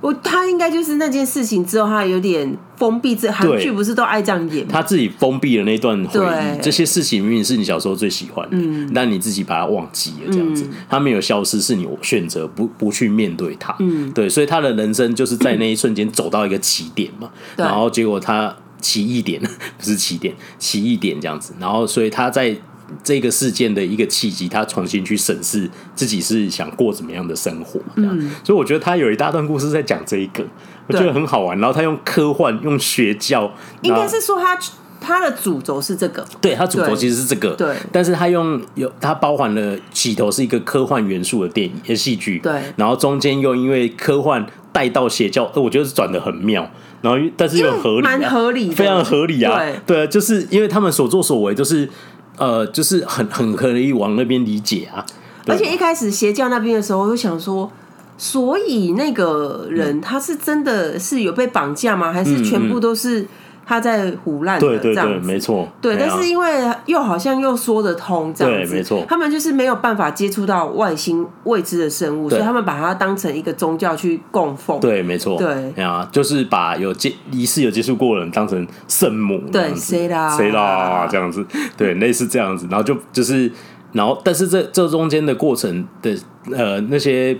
[0.00, 3.16] 我他应该就是那件事情之后，他有点封闭。
[3.16, 4.66] 这韩剧不是都爱这样演？
[4.68, 6.62] 他自己封闭了那段回忆。
[6.62, 13.74] 这些事情明明是你小时候最喜欢的，嗯，但你自己把它忘记了，这样子，他没有消失，是你选择不不去面对他。
[13.80, 19.40] 嗯，对，所以他的人生就是在那一瞬间走到一个起点嘛，然后结果他起义点
[19.78, 22.56] 不是起点，起义点这样子，然后所以他在。
[23.02, 30.44] 这个事件的一个契机，他重新去审视自己是想过怎么样的生活，嗯，所以我觉得他有一大段故事在讲这一个，
[30.86, 31.58] 我觉得很好玩。
[31.58, 34.56] 然后他用科幻，用邪教，应该是说他
[35.00, 37.74] 他的主轴是这个，对，他主轴其实是这个，对。
[37.90, 42.52] 但是他用有他包含了起头是一个科幻元素的电影，的戏剧，对。
[42.76, 46.70] 然后中间又因为科幻带到邪教，呃，我觉得是转的很妙。
[47.02, 51.88] 然后但是又合理，蛮合理，非常合理啊，对，对，就是因为他们所作所为就是。
[52.36, 55.04] 呃，就是很很可以往那边理解啊，
[55.46, 57.70] 而且一开始邪教那边的时候，我就想说，
[58.18, 62.12] 所以那个人他是真的是有被绑架吗？
[62.12, 63.26] 还是全部都是？
[63.68, 65.68] 他在胡乱对对对，没错。
[65.80, 66.46] 对，但是因为
[66.86, 69.04] 又好像又说得通这样子，对，没错。
[69.08, 74.78] 他们就是没有办法接触到外星未知的生物，所以他们把它当成一个宗教去供奉。
[74.78, 75.36] 对，没错。
[75.36, 81.44] 对啊，就是把有接疑似有接触过的人当成圣母，对，谁啦谁啦这样子，
[81.76, 83.50] 对，类似这样子，然后就就是，
[83.92, 86.16] 然后但是这这中间的过程的
[86.52, 87.36] 呃那些。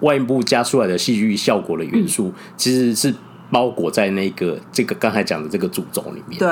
[0.00, 3.14] 外部加出来的戏剧效果的元素，嗯、其实是。
[3.50, 6.48] 包裹在那个这个刚才讲的这个主轴里面，对，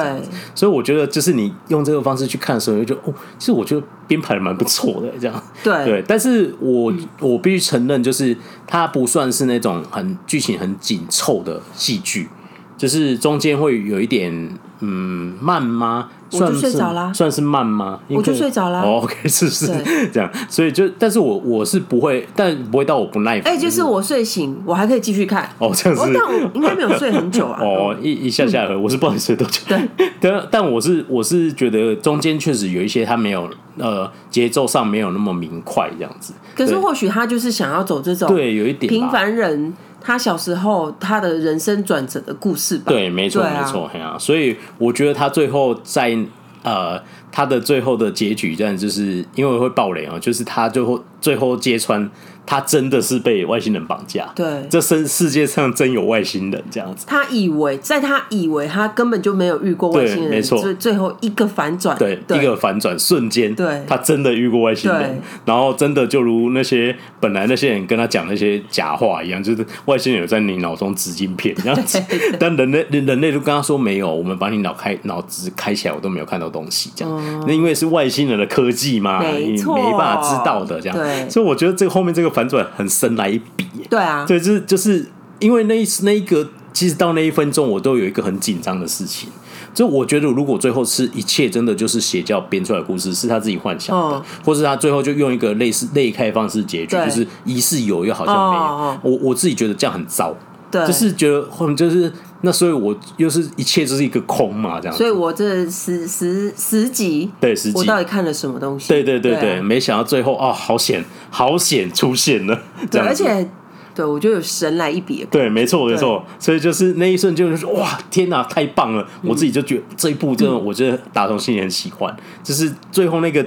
[0.54, 6.04] 所以我觉得就是你用这个方式去看的时候，就觉得哦，其实我觉得编排的蛮不错的，这样，对对。
[6.06, 12.28] 但是我我必须承认，就是它不算是那种很剧情很紧凑的戏剧，
[12.76, 14.32] 就是中间会有一点
[14.80, 16.10] 嗯慢吗？
[16.32, 17.98] 我就睡着啦，算是慢吗？
[18.08, 18.82] 我就睡着啦。
[18.82, 19.66] 哦，OK， 是是
[20.12, 23.52] 这样，所以就，但是我我是不会，但不会到我不耐烦。
[23.52, 25.48] 哎，就是我睡醒，我还可以继续看。
[25.58, 27.58] 哦，这样子，但我应该没有睡很久啊。
[27.64, 29.60] 哦，一一下下来，我是不知道你睡多久。
[29.68, 29.80] 对，
[30.20, 36.34] 但但我是我是觉得中间确实有一些他没有呃节奏上没有那么明快这样子。
[36.54, 39.72] 可是或许他就是想要走这种对有一点平凡人。
[40.00, 46.16] 他小时候他的人生转折的故事吧，对，没错，没错，啊，所以我觉得他最后在
[46.62, 52.10] 呃，他的最后的结局，这样就是因为会爆雷啊，就是他最后最后揭穿。
[52.50, 57.04] 他真的是被外星人绑架，对，这世世界上真有外星人这样子。
[57.06, 60.58] 他以为，在他以为他根本就没有遇过外星人，没错。
[60.58, 72.02] 最最后一个反转，对，一个反转瞬间，对，他真的遇过外星人，然后真的就如那些本来那些人跟他讲那些假话一样，就是外星人有在你脑中植晶片这样子，
[72.40, 77.44] 但人类人类就跟他说没有，我们把你脑开脑子开起来，我都没有看到东西这样。
[77.46, 80.96] 那因为是外星人的科技嘛，你没办法知道的这样。
[81.28, 82.64] 所以我觉得这个后面这个反转。
[82.76, 85.04] 很深来一笔，对啊，对，就是就是
[85.40, 89.28] 因为那一那一个，其实到那一分钟，我都有一个很紧张的事情。
[89.74, 98.62] 就我觉得，如果最后是一切真的就是邪教编出来的故事，是他自己幻想的，哦、或是他最后就用一个类似类开放式结局，就是疑似有又好像没有。
[98.62, 100.34] 哦、我我自己觉得这样很糟，
[100.70, 101.44] 对，就是觉得
[101.76, 104.96] 就是那，所以我又是一切就是一个空嘛，这样。
[104.96, 108.88] 所以我这十十十集，对十集，我到底看了什么东西？
[108.88, 111.04] 对对对对，没想到最后哦，好险。
[111.30, 112.58] 好险出现了，
[112.90, 113.46] 对，而且
[113.94, 119.06] 对我觉得有神来一笔，对，没错没错，所以就是那一瞬间就是哇，天哪，太棒了！
[119.22, 123.44] 我自己就觉得这一部真的，我觉得打从心里很喜欢，就是最后那个。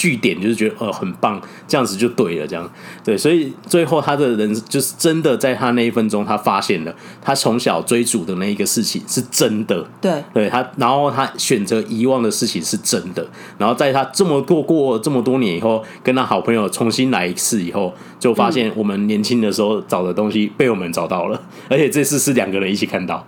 [0.00, 2.66] 据点就是觉得呃很棒，这样子就对了，这样。
[3.04, 23.26] 对，所以最后他的人就是真的在他那一分钟，他发现了他从小追逐的那一个事情是真的，对，对他，然后他选择遗忘的事情是真的，然后在他这么过过这么多年以后，跟他好朋友重新来一次以后，就发现我们年轻的时候找的东西被我们找到了，而且这次是两个人一起看到，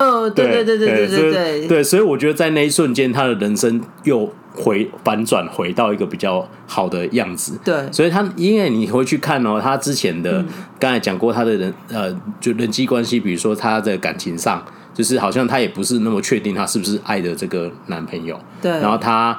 [0.00, 4.28] 哦，对对对对对对对，对，所以我觉得在那一瞬间，他的人生又。
[4.52, 10.44] 回反转回到一个比较好的样子，对，所以他因为你回去看哦，他之前的
[10.76, 19.34] 刚才讲过他的人呃，就人际关系，比如说他的感情上，就是好像他也不是那么确定他是不是爱的这个男朋友，对，然后他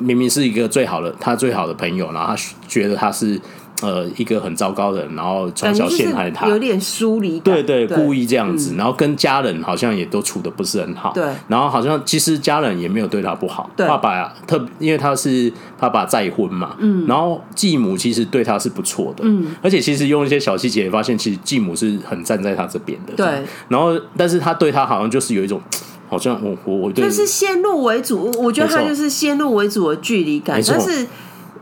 [0.00, 3.40] 明明是一个最好的他最好的朋友，然后他觉得他是。
[3.82, 25.60] 呃，一个很糟糕的人，然后从小陷害他，有点疏离感，对对，故意这样子，然后跟家人好像也都处的不是很好，对，然后好像其实家人也没有对他不好，爸爸特因为他是爸爸再婚嘛，嗯，然后继母其实对他是不错的，嗯，而且其实用一些小细节发现，其实继母是很站在他这边的，对，然后但是他对他好像就是有一种，
[26.08, 31.06] 好像我我我就是先入为主，我觉得他就是先入为主的距离感，但是。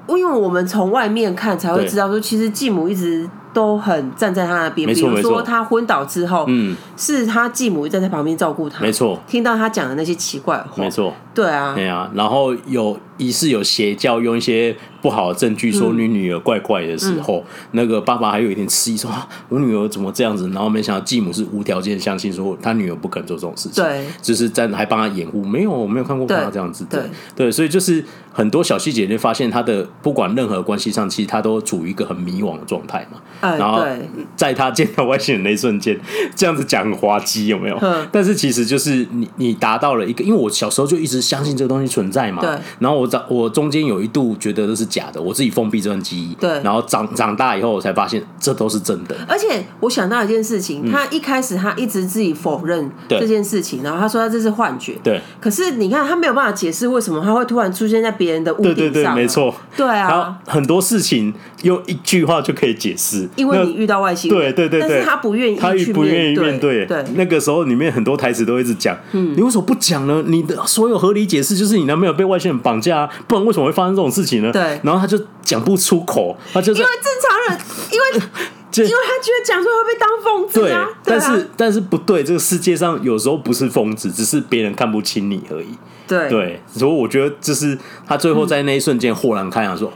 [0.08, 4.88] 因为我们从外面看才会知道，说其实继母一直都很站在他那边。
[4.88, 8.80] 比如说他昏倒之后，嗯，是他继母站在旁边照顾他。
[8.82, 10.82] 没错，听到他讲的那些奇怪的话。
[10.82, 12.10] 没错，对啊，对啊。
[12.14, 20.48] 然后有疑似有邪教，用一些不好的证据说你女儿怪怪的时候，那个爸爸还有一点迟疑， 说啊，我女儿怎么这样子？
[20.50, 23.82] 然后没想到继母是无条件相信，说他女儿不肯做这种事情。
[23.82, 26.84] 对，就是在还帮他掩护，没有，我没有看过他这样子。
[26.90, 27.00] 对，
[27.36, 28.04] 对，所以就是。
[28.36, 33.20] 很多小细节，你会发现他的不管任何关系上，其实他都处于一个很迷惘的状态嘛。
[33.40, 33.86] 然后
[34.34, 35.96] 在他见到外星人那一瞬间，
[36.34, 37.78] 这样子讲很滑稽，有没有？
[38.10, 42.42] 但是其实就是你你达到了一个，因为我小时候就一直相信这个东西存在嘛。
[42.80, 46.34] 然后我长我中间有一度觉得都是假的，我自己封闭这段记忆。
[46.34, 46.50] 对。
[46.62, 49.14] 然后长长大以后，我才发现这都是真的。
[49.28, 54.94] 而且我想到一件事情，他一开始他一直自己否认这件事情，然后他说他这是幻觉。
[55.04, 55.20] 对。
[55.40, 58.24] 可是你看，他没有办法解释为什么他会突然出现在别。
[58.24, 61.30] 别人的屋顶上，对对对，没错，对啊，很多事情
[61.62, 70.24] 用一句话就可以解释，因为你遇到外星人，对对对，但是他不愿意，他不愿意面对，对，那个时候里面很多台词都一直讲，嗯，你为什么不讲呢？
[70.26, 72.93] 你的所有合理解释就是你男朋友被外星人绑架，
[73.26, 74.50] 不然为什么会发生这种事情呢？
[74.52, 78.04] 对，然后他就讲不出口，他就因为正常人，因为
[78.76, 85.78] 因为他觉得讲出来会被当疯子啊，但是但是不对，这个世界上有时候不是疯子，只是别人看不清你而已。
[86.06, 89.90] 对，对，所以我觉得就是他最后在那一瞬间豁然开朗，说：“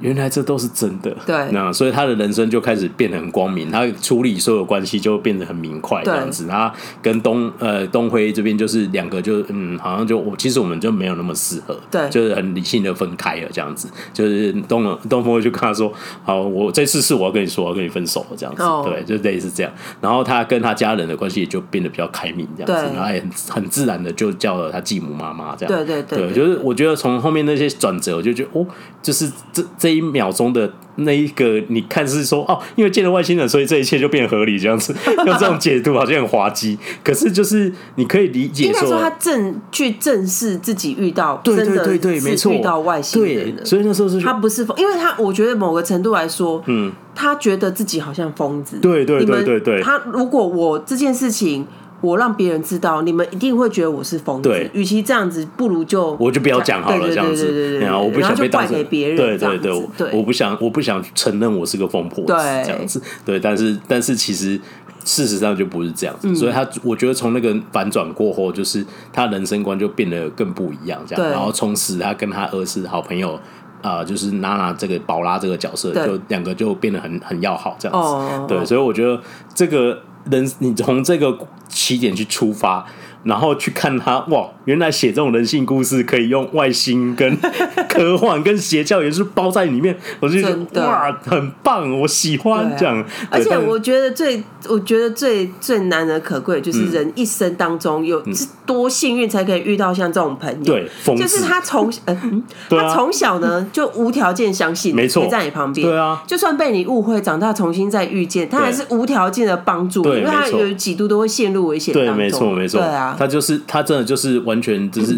[0.00, 6.46] 原来这都是真的，对，那所以他的人生就开始变得很光明，他处理所有关系就变得很明快这样子。
[6.46, 13.88] 他跟东呃东辉这边就是两个就嗯，好像就我其实我们就没有那么适合，对，就是很理性的分开了这样子。
[14.12, 15.92] 就是东东辉就跟他说
[16.24, 18.62] ：“好，我这次是我要跟你说，我要跟你分手了这样子。
[18.62, 18.84] Oh.
[18.88, 19.72] ”对，就类似这样。
[20.00, 25.74] 然后他跟他家人的关系也就变得比较开明这样子，然后也很很自然的就叫了他继母妈妈这样。
[25.74, 28.66] 对对对，对，就是我觉得从后面那些转折，我就觉得哦，
[29.02, 29.30] 就是
[29.78, 30.72] 这这一秒钟的。
[30.96, 34.94] 那一个你看是说哦，因为见了外星人，所以这一切就变合理，这样子
[35.26, 36.78] 用这种解读好像很滑稽。
[37.02, 49.82] 可是就是你可以理解说，说他正去正视自己遇到，对对对对，没错，遇到外星人，所以那时候是他不是疯，因为他我觉得某个程度来说，嗯，他觉得自己好像疯子，对对对对对。
[49.82, 51.66] 他如果我这件事情。
[52.04, 54.48] 我让别人知道，你们一定会觉得我是疯子。
[54.50, 57.78] 对，与其这样子，不如就我就不要讲好了，这样子。
[57.78, 59.16] 然后我不想被当成别人。
[59.16, 62.32] 对对对，对，我不想，我不想承认我是个疯婆子，
[62.62, 63.00] 这样子。
[63.24, 64.60] 对，但是但是其实
[65.02, 66.28] 事实上就不是这样子。
[66.28, 71.30] 嗯、所以他我觉得从那个反转过后，就是他人生观就变得更不一样，这样。
[71.30, 73.32] 然后从此他跟他儿子好朋友
[73.80, 78.06] 啊、呃，就是娜娜这个宝拉这个角色，就两个就变得很很要好，这样子。
[78.06, 79.18] 哦、对，所以我觉得
[79.54, 79.98] 这个。
[80.30, 81.30] 人，你从这个
[81.68, 82.86] 起点去出发，
[83.24, 87.36] 然后去看他，哇，原来写这种人性故事可以用外星跟
[87.88, 92.98] 科幻跟邪教元素包在里面，我就觉得哇，很棒，我喜欢这样。
[93.00, 98.22] 啊、而且我觉得最，我觉得最最难能可贵，就是人一生当中有
[98.66, 100.64] 多幸运才可以遇到像这种朋友。
[100.64, 102.20] 对，就是他从 呃，
[102.68, 110.02] 他从小呢就无条件相信，没错，在你旁边，对啊，就算被你误会，长大重新再遇见，他还是无条件的帮助。
[110.04, 115.14] 因为他有几度都会陷入危险，对，没错，没错，对啊，他就是他真的就是完全就是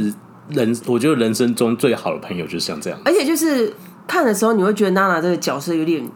[0.50, 3.72] 人，嗯、我觉得人生中最好的朋友就是像这样，而且就是
[4.06, 6.08] 看的时候你会觉得娜娜这个角色有点，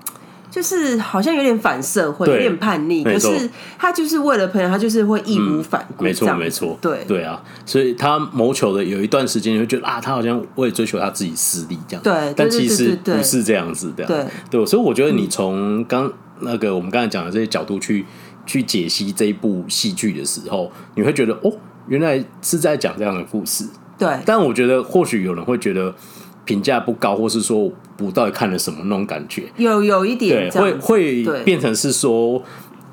[0.51, 18.05] 就是好像有点反社会，有点叛逆，可是他就是为了朋友，他就是会义无反顾，没错，没错，对，对啊，所以他谋求的有一段时间，你会觉得啊，他好像为了追求他自己私利这样，对，但其实不是这样子的，对，对，所以我觉得你从刚那个我们刚才讲的这些角度去。
[18.47, 21.53] 去解析这一部戏剧的时候，你会觉得哦，
[21.89, 23.65] 原来是在讲这样的故事。
[23.99, 25.95] 对，但我觉得或许有人会觉得
[26.45, 27.71] 评价不高，或是说
[28.01, 32.43] 我到底看了什么那种感觉，有有一点对，会会变成是说。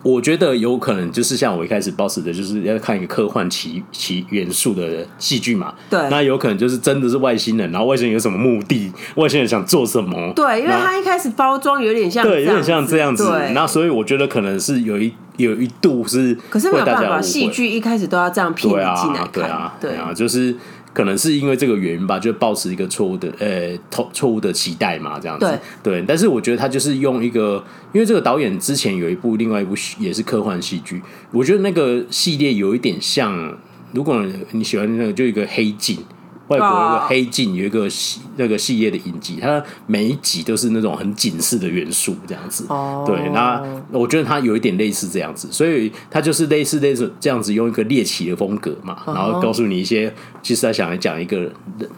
[0.03, 5.73] 我觉得有可能就是像我一开始抱持的，就是要看一个科幻奇奇元素的戏剧嘛。
[5.89, 8.89] 对，那有可能就是真的是外星人，然后外星人有什么目的？
[9.17, 10.31] 外星人想做什么？
[10.33, 13.27] 对，因为他一开始包装有点像，对，有点像这样子。
[13.53, 20.55] 那所以我觉得可能是有一有一度是，可是没有办法，戏剧一开始都要这样骗你进来看，对啊，对啊，就是。
[20.93, 25.45] 可能是因为这个原因吧，就抱持一个错误的呃错错误的期待嘛，这样子
[25.83, 26.05] 对，对。
[26.07, 27.63] 但是我觉得他就是用一个，
[27.93, 30.99] 因为这个导演之前有一部另外一部也是科幻戏剧，
[31.31, 33.55] 我觉得那个系列有一点像，
[33.91, 35.99] 如果你喜欢那个，就一个黑镜。
[36.47, 42.65] 外国有个黑镜，有一个系那个系列的影集，它每一集都是那种很警示的元素，这样子。
[42.69, 51.51] 哦，对，那我觉得它有一点类似这样子，所以它就是类似类似这样子，用一个猎奇的风格嘛，然后告诉你一些，其实他想来讲一个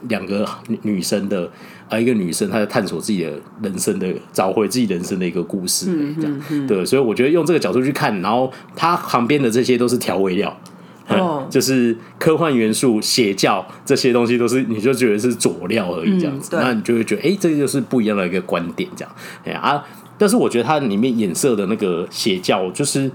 [0.07, 0.47] 两个
[0.81, 1.49] 女生的
[1.87, 3.31] 啊，一个女生她在探索自己的
[3.61, 6.67] 人生的，找回自己人生的一个故事，这样。
[6.67, 10.55] 对，所以我觉得用这个角度去看，然后它旁边的这些都是调味料。
[11.09, 19.83] 嗯、就是科幻元素、邪教这些东西都是，你就觉得是佐料而已，这样子，嗯、那你就会觉得，哎、欸，这个就是不一样的一个观点，这样，哎啊，
[20.17, 23.09] 但是我觉得它里面衍射的那个邪教，就是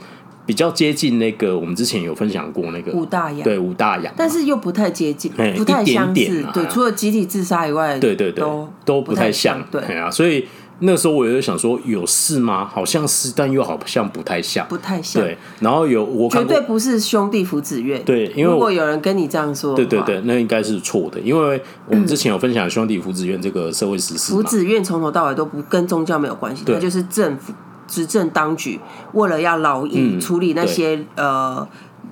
[0.47, 9.81] 比较接近那个我们之前有分享过那个五大洋，对五大洋，但是又不太接近，不太相似，对，除了集体自杀以外，对对对，都都不太像，对。
[9.97, 10.47] 啊，所以。
[10.87, 12.67] 那时候我也想说，有事吗？
[12.67, 15.23] 好像是，但又好像不太像，不太像。
[15.23, 18.05] 对，然后有我绝对不是兄弟福子院。
[18.05, 24.33] 对，因为如果有人跟你这样说，对对对，那应该是错的，因为我们之前有分享兄弟福子院这个社会实事。
[24.33, 27.53] 福子院从头到尾都不跟宗教没有关系，它就是政府
[27.89, 28.79] 执政当局
[29.13, 31.67] 为了要劳役处理那些呃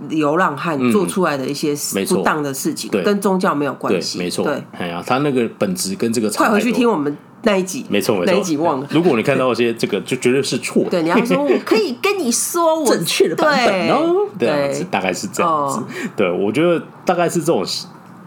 [0.09, 1.75] 流浪汉做出来的一些
[2.07, 4.19] 不当的事情，跟宗教没有关系。
[4.19, 7.15] 没错，对，哎呀，他那个本质跟这个快回去听我们。
[7.45, 8.87] 那一集没错，没错，那一集忘了。
[8.93, 10.91] 如果你看到一些这个，就绝对是错的。
[10.91, 14.29] 对，你要说，我可以跟你说我 正确的版本哦。
[14.39, 15.83] 对，大概是这样子。
[16.17, 17.65] 对，我觉得大概是这种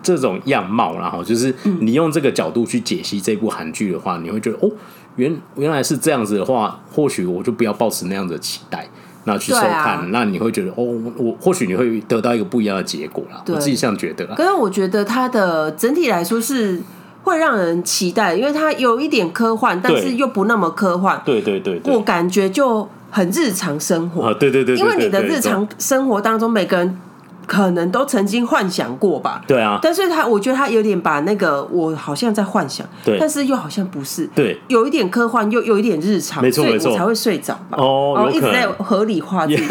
[0.03, 4.69] 这种样貌，然后就是你用这个角度去解析这部韩剧的话，你会觉得哦，
[5.15, 8.85] 原原来是这样子的话，或许我就不要抱持那样的期待，
[9.23, 10.83] 那去收看，那你会觉得哦，
[11.15, 13.41] 我或许你会得到一个不一样的结果啦。
[13.47, 14.25] 我自己这样觉得。
[14.35, 16.81] 可是我觉得它的整体来说是。
[17.25, 21.19] 会让人期待，因为它有一点科幻，但是又不那么科幻。
[21.25, 24.35] 对对对，对，我感觉就很日常生活啊。
[24.39, 27.01] 对对对，因为你的日常生活当中，每个人
[27.47, 29.41] 可能都曾经幻想过吧。
[29.47, 29.79] 对啊。
[29.81, 34.29] 但是他，我觉得他有点把那个我好像在幻想，对，但是又好像不是。
[34.35, 37.77] 对，有一点科幻，又有一点日常，没错没错，我才会睡着吧。
[37.79, 39.63] 哦，然后一直在合理化自己。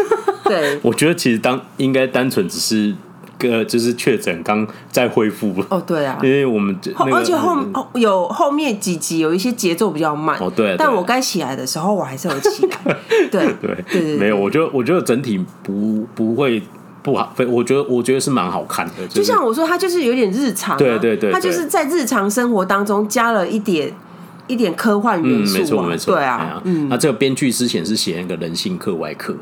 [0.45, 2.93] 对， 我觉得其实当应该单纯只是。
[3.39, 5.55] 个就是确诊刚在恢复。
[5.69, 7.57] 哦，对啊， 因为我们、那个、而且后
[7.95, 12.97] 有后面几集有一些节奏比较慢哦，对，但我该起来的时候我还是有起来，
[13.31, 16.63] 对对对对，没有，我觉得我觉得整体不不会
[17.03, 23.93] 不好，我觉得我觉得是蛮好看的，就像我说，它就是有点日常、啊，对对对，它就是在日常生活当中加了一点。
[24.47, 29.35] 一点科幻元素、啊，嗯，没错没错，对啊，嗯，那这个编剧之前是写那个人性课外课，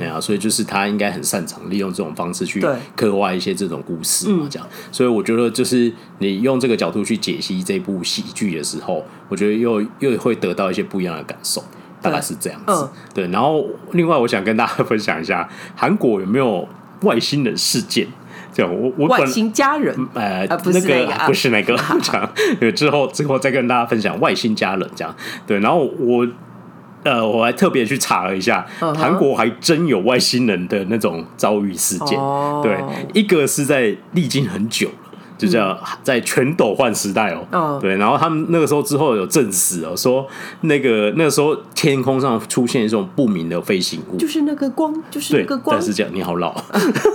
[0.00, 2.64] 哎呀，所以就是他应该很擅长利用这种方式去
[2.96, 11.62] 刻画一些这种故事嘛，这样，所以我觉得就是你用这个角度去解析这部喜剧的时候，我觉得又又会得到一些不一样的感受，
[12.02, 13.28] 大概是这样子，嗯、对。
[13.28, 16.66] 然后另外我想跟大家分享一下，韩国有没有
[17.02, 18.08] 外星人事件？
[18.58, 22.28] 这样，我我外星家人，呃，那个不是那个，这样，
[22.58, 25.14] 对，之后之后再跟大家分享外星家人这样，
[25.46, 26.26] 对，然后我
[27.04, 32.18] 呃，我还特别去查了一下，韩国还真有外星人的那种遭遇事件，
[32.60, 32.76] 对，
[33.14, 34.88] 一个是在历经很久。
[35.38, 40.26] 就叫在全斗焕时代哦、喔，对，然后他们那个时候之后有证实哦，说
[40.62, 45.76] 那个那个时候天空上出现一种不明的飞行物，就是那个光，就是那个光。
[45.76, 46.54] 但是这样，你好老，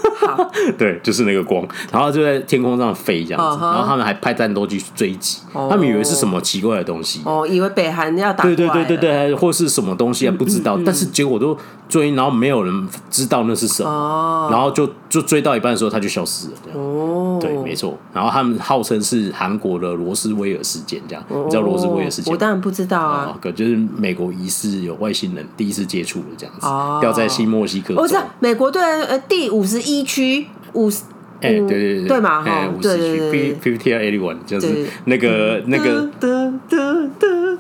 [0.78, 11.58] 对，就是那个光，然后就在天空上飞这样子，然后他们还派战斗机去追击，他们以为是什么奇怪的东西，哦，以为北韩要打，对对对对对，或是什么东西啊，不知道，但是结果都
[11.90, 17.98] 追，然后没有人知道那是什么，然后就就追到一半的时候，他就消失了，哦，对，没错。
[18.14, 22.32] 然后他们号称是韩国的罗斯威尔事件，这样你知道罗斯威尔事件？
[22.32, 23.38] 我当然不知道啊。
[23.42, 26.68] 可就是美国疑似有外星人第一次接触的这样子，
[27.02, 27.96] 掉在新墨西哥。
[27.96, 31.02] 我知道美国对呃第五十一区五十
[31.44, 36.10] 哎对对对对嘛哈对对对 fifty eighty one 就是那个那个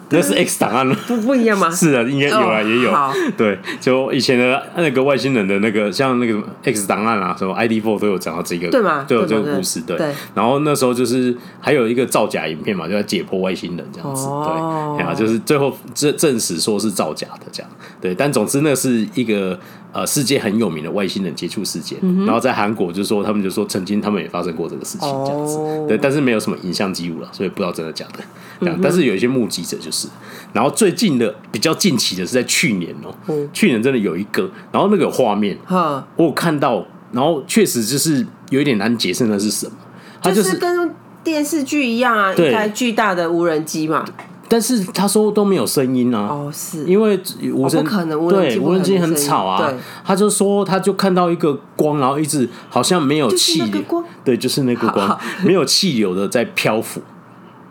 [0.09, 1.69] 那是 X 档案了，不不一样吗？
[1.71, 2.93] 是啊，应该有啊，也有。
[3.35, 9.05] 对，就以前的那个外星人的那个，像那个 X 档案啊，什么 ID Four 都有讲到这个，对吗？
[9.07, 9.81] 都有这个故事。
[9.81, 9.97] 对，
[10.35, 14.27] 然后那时候就是还有一个造假影片嘛，就在解剖外星人这样子。
[14.27, 17.71] 对，啊，就是最后证证实说是造假的这样。
[17.99, 19.59] 对，但总之那是一个
[19.93, 21.97] 呃世界很有名的外星人接触事件。
[22.25, 25.57] 然后在韩国就说他们就说曾经他们也发生过这个事情这样子。
[25.87, 28.19] 对，但是没有什么影像记录了，所以不知道真的假的。
[28.59, 30.07] 这样，但是有一些目击者就是。
[30.51, 39.73] 然后最近的比较近期的是在去年哦、喔，嗯、去年真的有一个，然后那个画面，呵我有看到，然后确实就是有一点难解释那是什么，
[40.21, 44.05] 它就是，就是跟电视剧一样啊，一台巨大的无人机嘛。
[44.53, 46.83] 但是他说都没有声音啊，哦，是。
[46.83, 47.19] 因为
[47.51, 49.75] 无人、哦、可能对无人机很吵啊，对。
[50.05, 53.81] 他就说他就看到一个光，然后一直好像没有气流，
[54.23, 55.21] 对，就是那个光，好好。
[55.43, 57.01] 没有气流的在漂浮。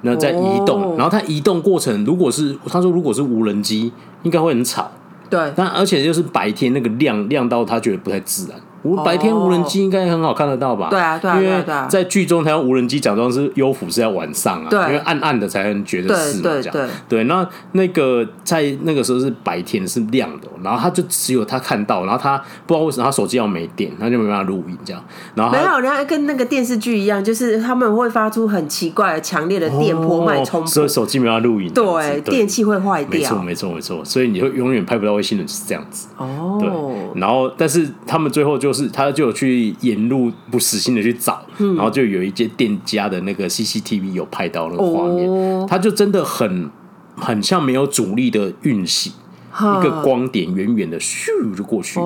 [0.01, 3.93] 那在移动，然后它移动过程，如果是他说如果是无人机，
[4.24, 4.91] 应该会很吵。
[5.30, 8.61] 对，但而且就是白天那个亮亮到他觉得不太自然。
[8.83, 10.89] 无白天无人机应该很好看得到吧？
[10.91, 16.89] 对啊，对啊，因为在剧中他用无人机假装是优抚是在晚上啊，因为暗暗的才能觉得是这样。
[17.09, 25.03] 对，那那个在那个时候是白天是亮的，然后他就只有他看到，然后他不知道为什么他手机要没电，他就没办法录影这样。
[25.35, 31.72] 然后没有，人家跟那个电视剧一样，就是他们会发出很奇怪的强烈的电波脉冲，所以手机没办法录影。
[31.72, 33.12] 对，电器会坏掉。
[33.12, 34.05] 没错，没错，没错。
[34.05, 36.09] 所以你会永远拍不到外星人是这样子。
[36.16, 37.20] 哦，对。
[37.20, 39.75] 然后，但是他们最后就是他就有去。
[39.81, 46.70] 沿路不死心的去找，然后就有一间店家的那个 CCTV 有拍到那个画面，他就真的很
[47.16, 49.12] 很像没有阻力的运行，
[49.59, 51.99] 一个光点远远的咻就过去，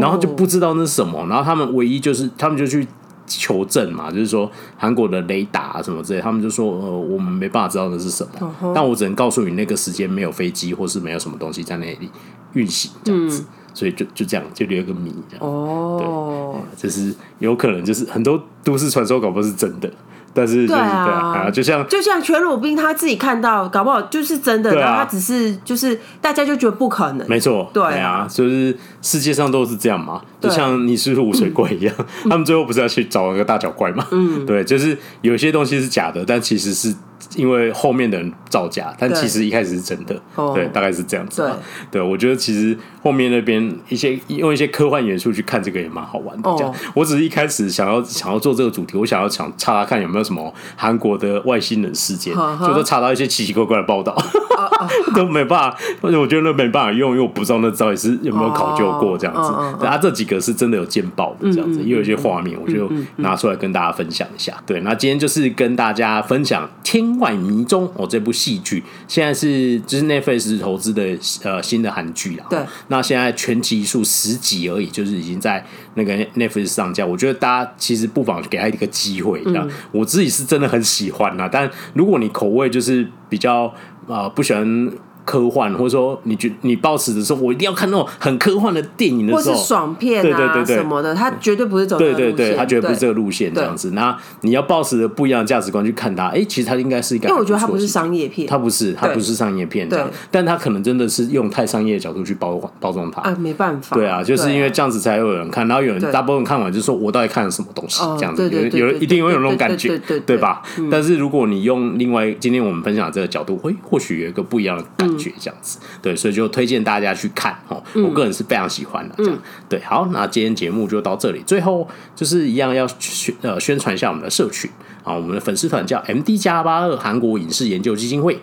[0.00, 2.86] 然后就不知道那是什么，然后他们唯一就是他们就去
[3.26, 12.10] 求证嘛，就是说韩国的雷达什么之类，他们就说呃我们没办法知道那是什么，但我只能告诉你那个时间没有飞机或是没有什么东西在那里
[12.54, 13.44] 运行这样子。
[13.74, 15.46] 所以就就这样，就留一个谜这样。
[15.46, 19.90] 哦，对，就是有可能就是很多都市传说搞不好是真的，
[20.34, 27.28] 但是就是对啊，就像就像全鲁宾他自己看到，搞不好就是真的，然后他只是就是大家就觉得不可能。
[27.28, 31.94] 没错，对啊，就是世界上都是这样嘛，就像尼斯湖水怪一样，
[32.30, 34.06] 他们最后不是要去找那个大脚怪嘛？
[34.12, 36.94] 嗯，对，就是有些东西是假的，但其实是。
[37.36, 40.20] 因为后面的人造假，但其实一开始是真的，
[40.54, 41.40] 对，大概是这样子。
[41.40, 41.52] 对，
[41.92, 46.54] 对我觉得其实后面那边一些用一些科幻元素去看这个也蛮好玩的。
[46.58, 54.14] 这样，我只是一开始想要想要做这个主题，我想要想查查看有没有什么韩国的外星人事件，就说查到一些奇奇怪怪的报道，
[55.14, 59.78] 都没办法，而且我觉得那没办法用，因为我不知道那到底是有没有考究过这样子。
[59.78, 64.52] 对啊，这几个是真的有见报的这样子，也有一些画面，我就拿出来跟大家分享一下。
[64.66, 72.46] 对，那今天就是跟大家分享《天外迷踪》哦，这部戏剧现在是就是 Netflix 投资的呃新的韩剧啦。
[72.50, 75.64] 对，那现在全集数十集而已，就是已经在
[75.94, 77.04] 那个 Netflix 上架。
[77.04, 79.68] 我觉得大家其实不妨给他一个机会，这样。
[79.90, 83.72] 我自己是真的很喜欢啊，但如果你口味就是比较
[84.06, 84.90] 呃不喜欢。
[85.24, 90.76] 科幻，或者说你觉你抱持的时候，我一定要看那种很科幻的电影的时候，或是爽片啊，对对对对。
[90.76, 93.92] 什么的，他绝对不是走对对对，他绝对不是这个路线这样子。
[93.92, 103.22] 那你要抱持的不一样的价值观去看它，哎，其实它应该是一个，因为我觉得它不是商业片，它不是，它不是商业片这样，但它可能真的是用太商业的角度去包包装它。
[103.22, 110.62] 啊，没办法，对啊，就是因为这样子才有人看，然后有人大部分看完就说，我到底看了什么东西这样子，有有人一定会有那种感觉，对吧？
[110.90, 115.78] 但是如果你用另外今天我们分享的这个角度，会或许有一个不一样的感觉这样子。
[116.00, 119.14] 对，所以就推荐大家去看哦，我个人是非常喜欢的。
[119.18, 121.42] 这样、嗯、对，好，那今天节目就到这里。
[121.46, 124.70] 最后就是一样要宣呃宣传一下我们的社群
[125.04, 128.40] 啊，我们的粉丝团叫 M D 加八二韩国影视研究基金会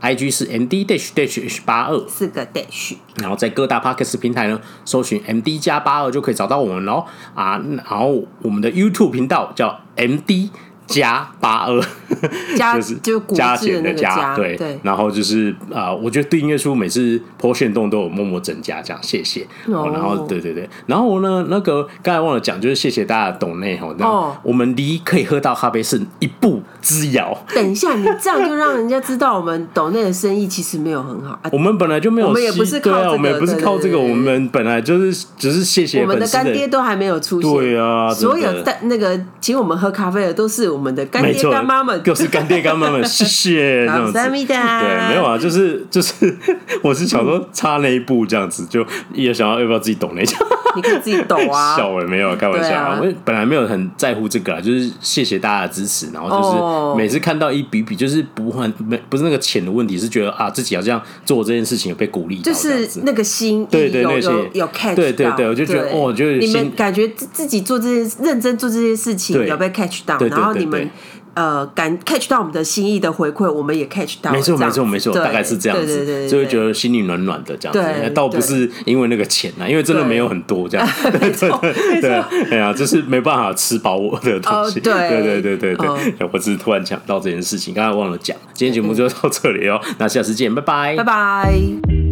[0.00, 7.04] ，I G 是 M D dash dash 八二四个 dash，然后在各大 Podcast 平台呢搜寻 M D 加八二就可以找到我们喽
[7.34, 10.50] 啊，然后我们的 YouTube 频道叫 M D。
[10.88, 11.78] 加八二，
[12.56, 19.46] 就是就加减的加，对对，然后就是啊，我觉得订阅数每次破限动都有默默增加，这样谢谢。
[19.66, 23.94] 哦然后对对对，然后呢，那个刚才忘了讲，就是谢谢大家的抖内吼。
[24.00, 27.36] 哦，我们离可以喝到咖啡是一步之遥。
[27.54, 31.38] 等一下，你这样就让人家知道我们懂内的生意其实没有很好。
[31.52, 36.00] 我们本来就没有，我们也不是靠这个，我们也不是靠这个，我们本来就是只是谢谢。
[36.00, 40.77] 我们的干爹都还没有出现，对啊，所有的那个请我们喝咖啡的都是。
[40.78, 44.12] 我们的干爹干妈们，就是干爹干妈们，谢谢 这样子。
[44.12, 46.38] 对，没有啊，就是就是，
[46.82, 50.38] 我是想说差那一步这样子，就也想要要不要自己懂那一下。
[50.76, 53.00] 你可以自己懂啊， 笑哎，没有开玩笑啊。
[53.02, 70.90] 我本来没有很在乎这个啊，就是谢谢大家的支持，然后就是每次看到一笔笔，就是不换没不是那个钱的问题，是觉得啊自己要这样做这件事情有被鼓励，就是那个心，对对那些有 catch 到，对对对，我就觉得哦，就是你们感觉自自己做这些认真做这些事情有被 catch 到，然后你们。
[71.34, 74.32] 呃，感 catch 到我们的心意的回馈，我们也 catch 到。
[74.32, 78.10] 没错，没错，没错，大概是这样子，就会觉得心里暖暖的这样子。
[78.10, 80.84] 倒不是因为那个钱呐，因为真的没有很多这样。
[81.12, 82.10] 对对对，
[82.50, 84.80] 哎呀，就是没办法吃饱我的东西。
[84.80, 84.92] 对
[85.22, 88.36] 对对对对，我只是突然想到这件事情，刚才忘了讲。
[88.52, 92.07] 今天节目就到这里哦，那下次见，拜拜，拜拜。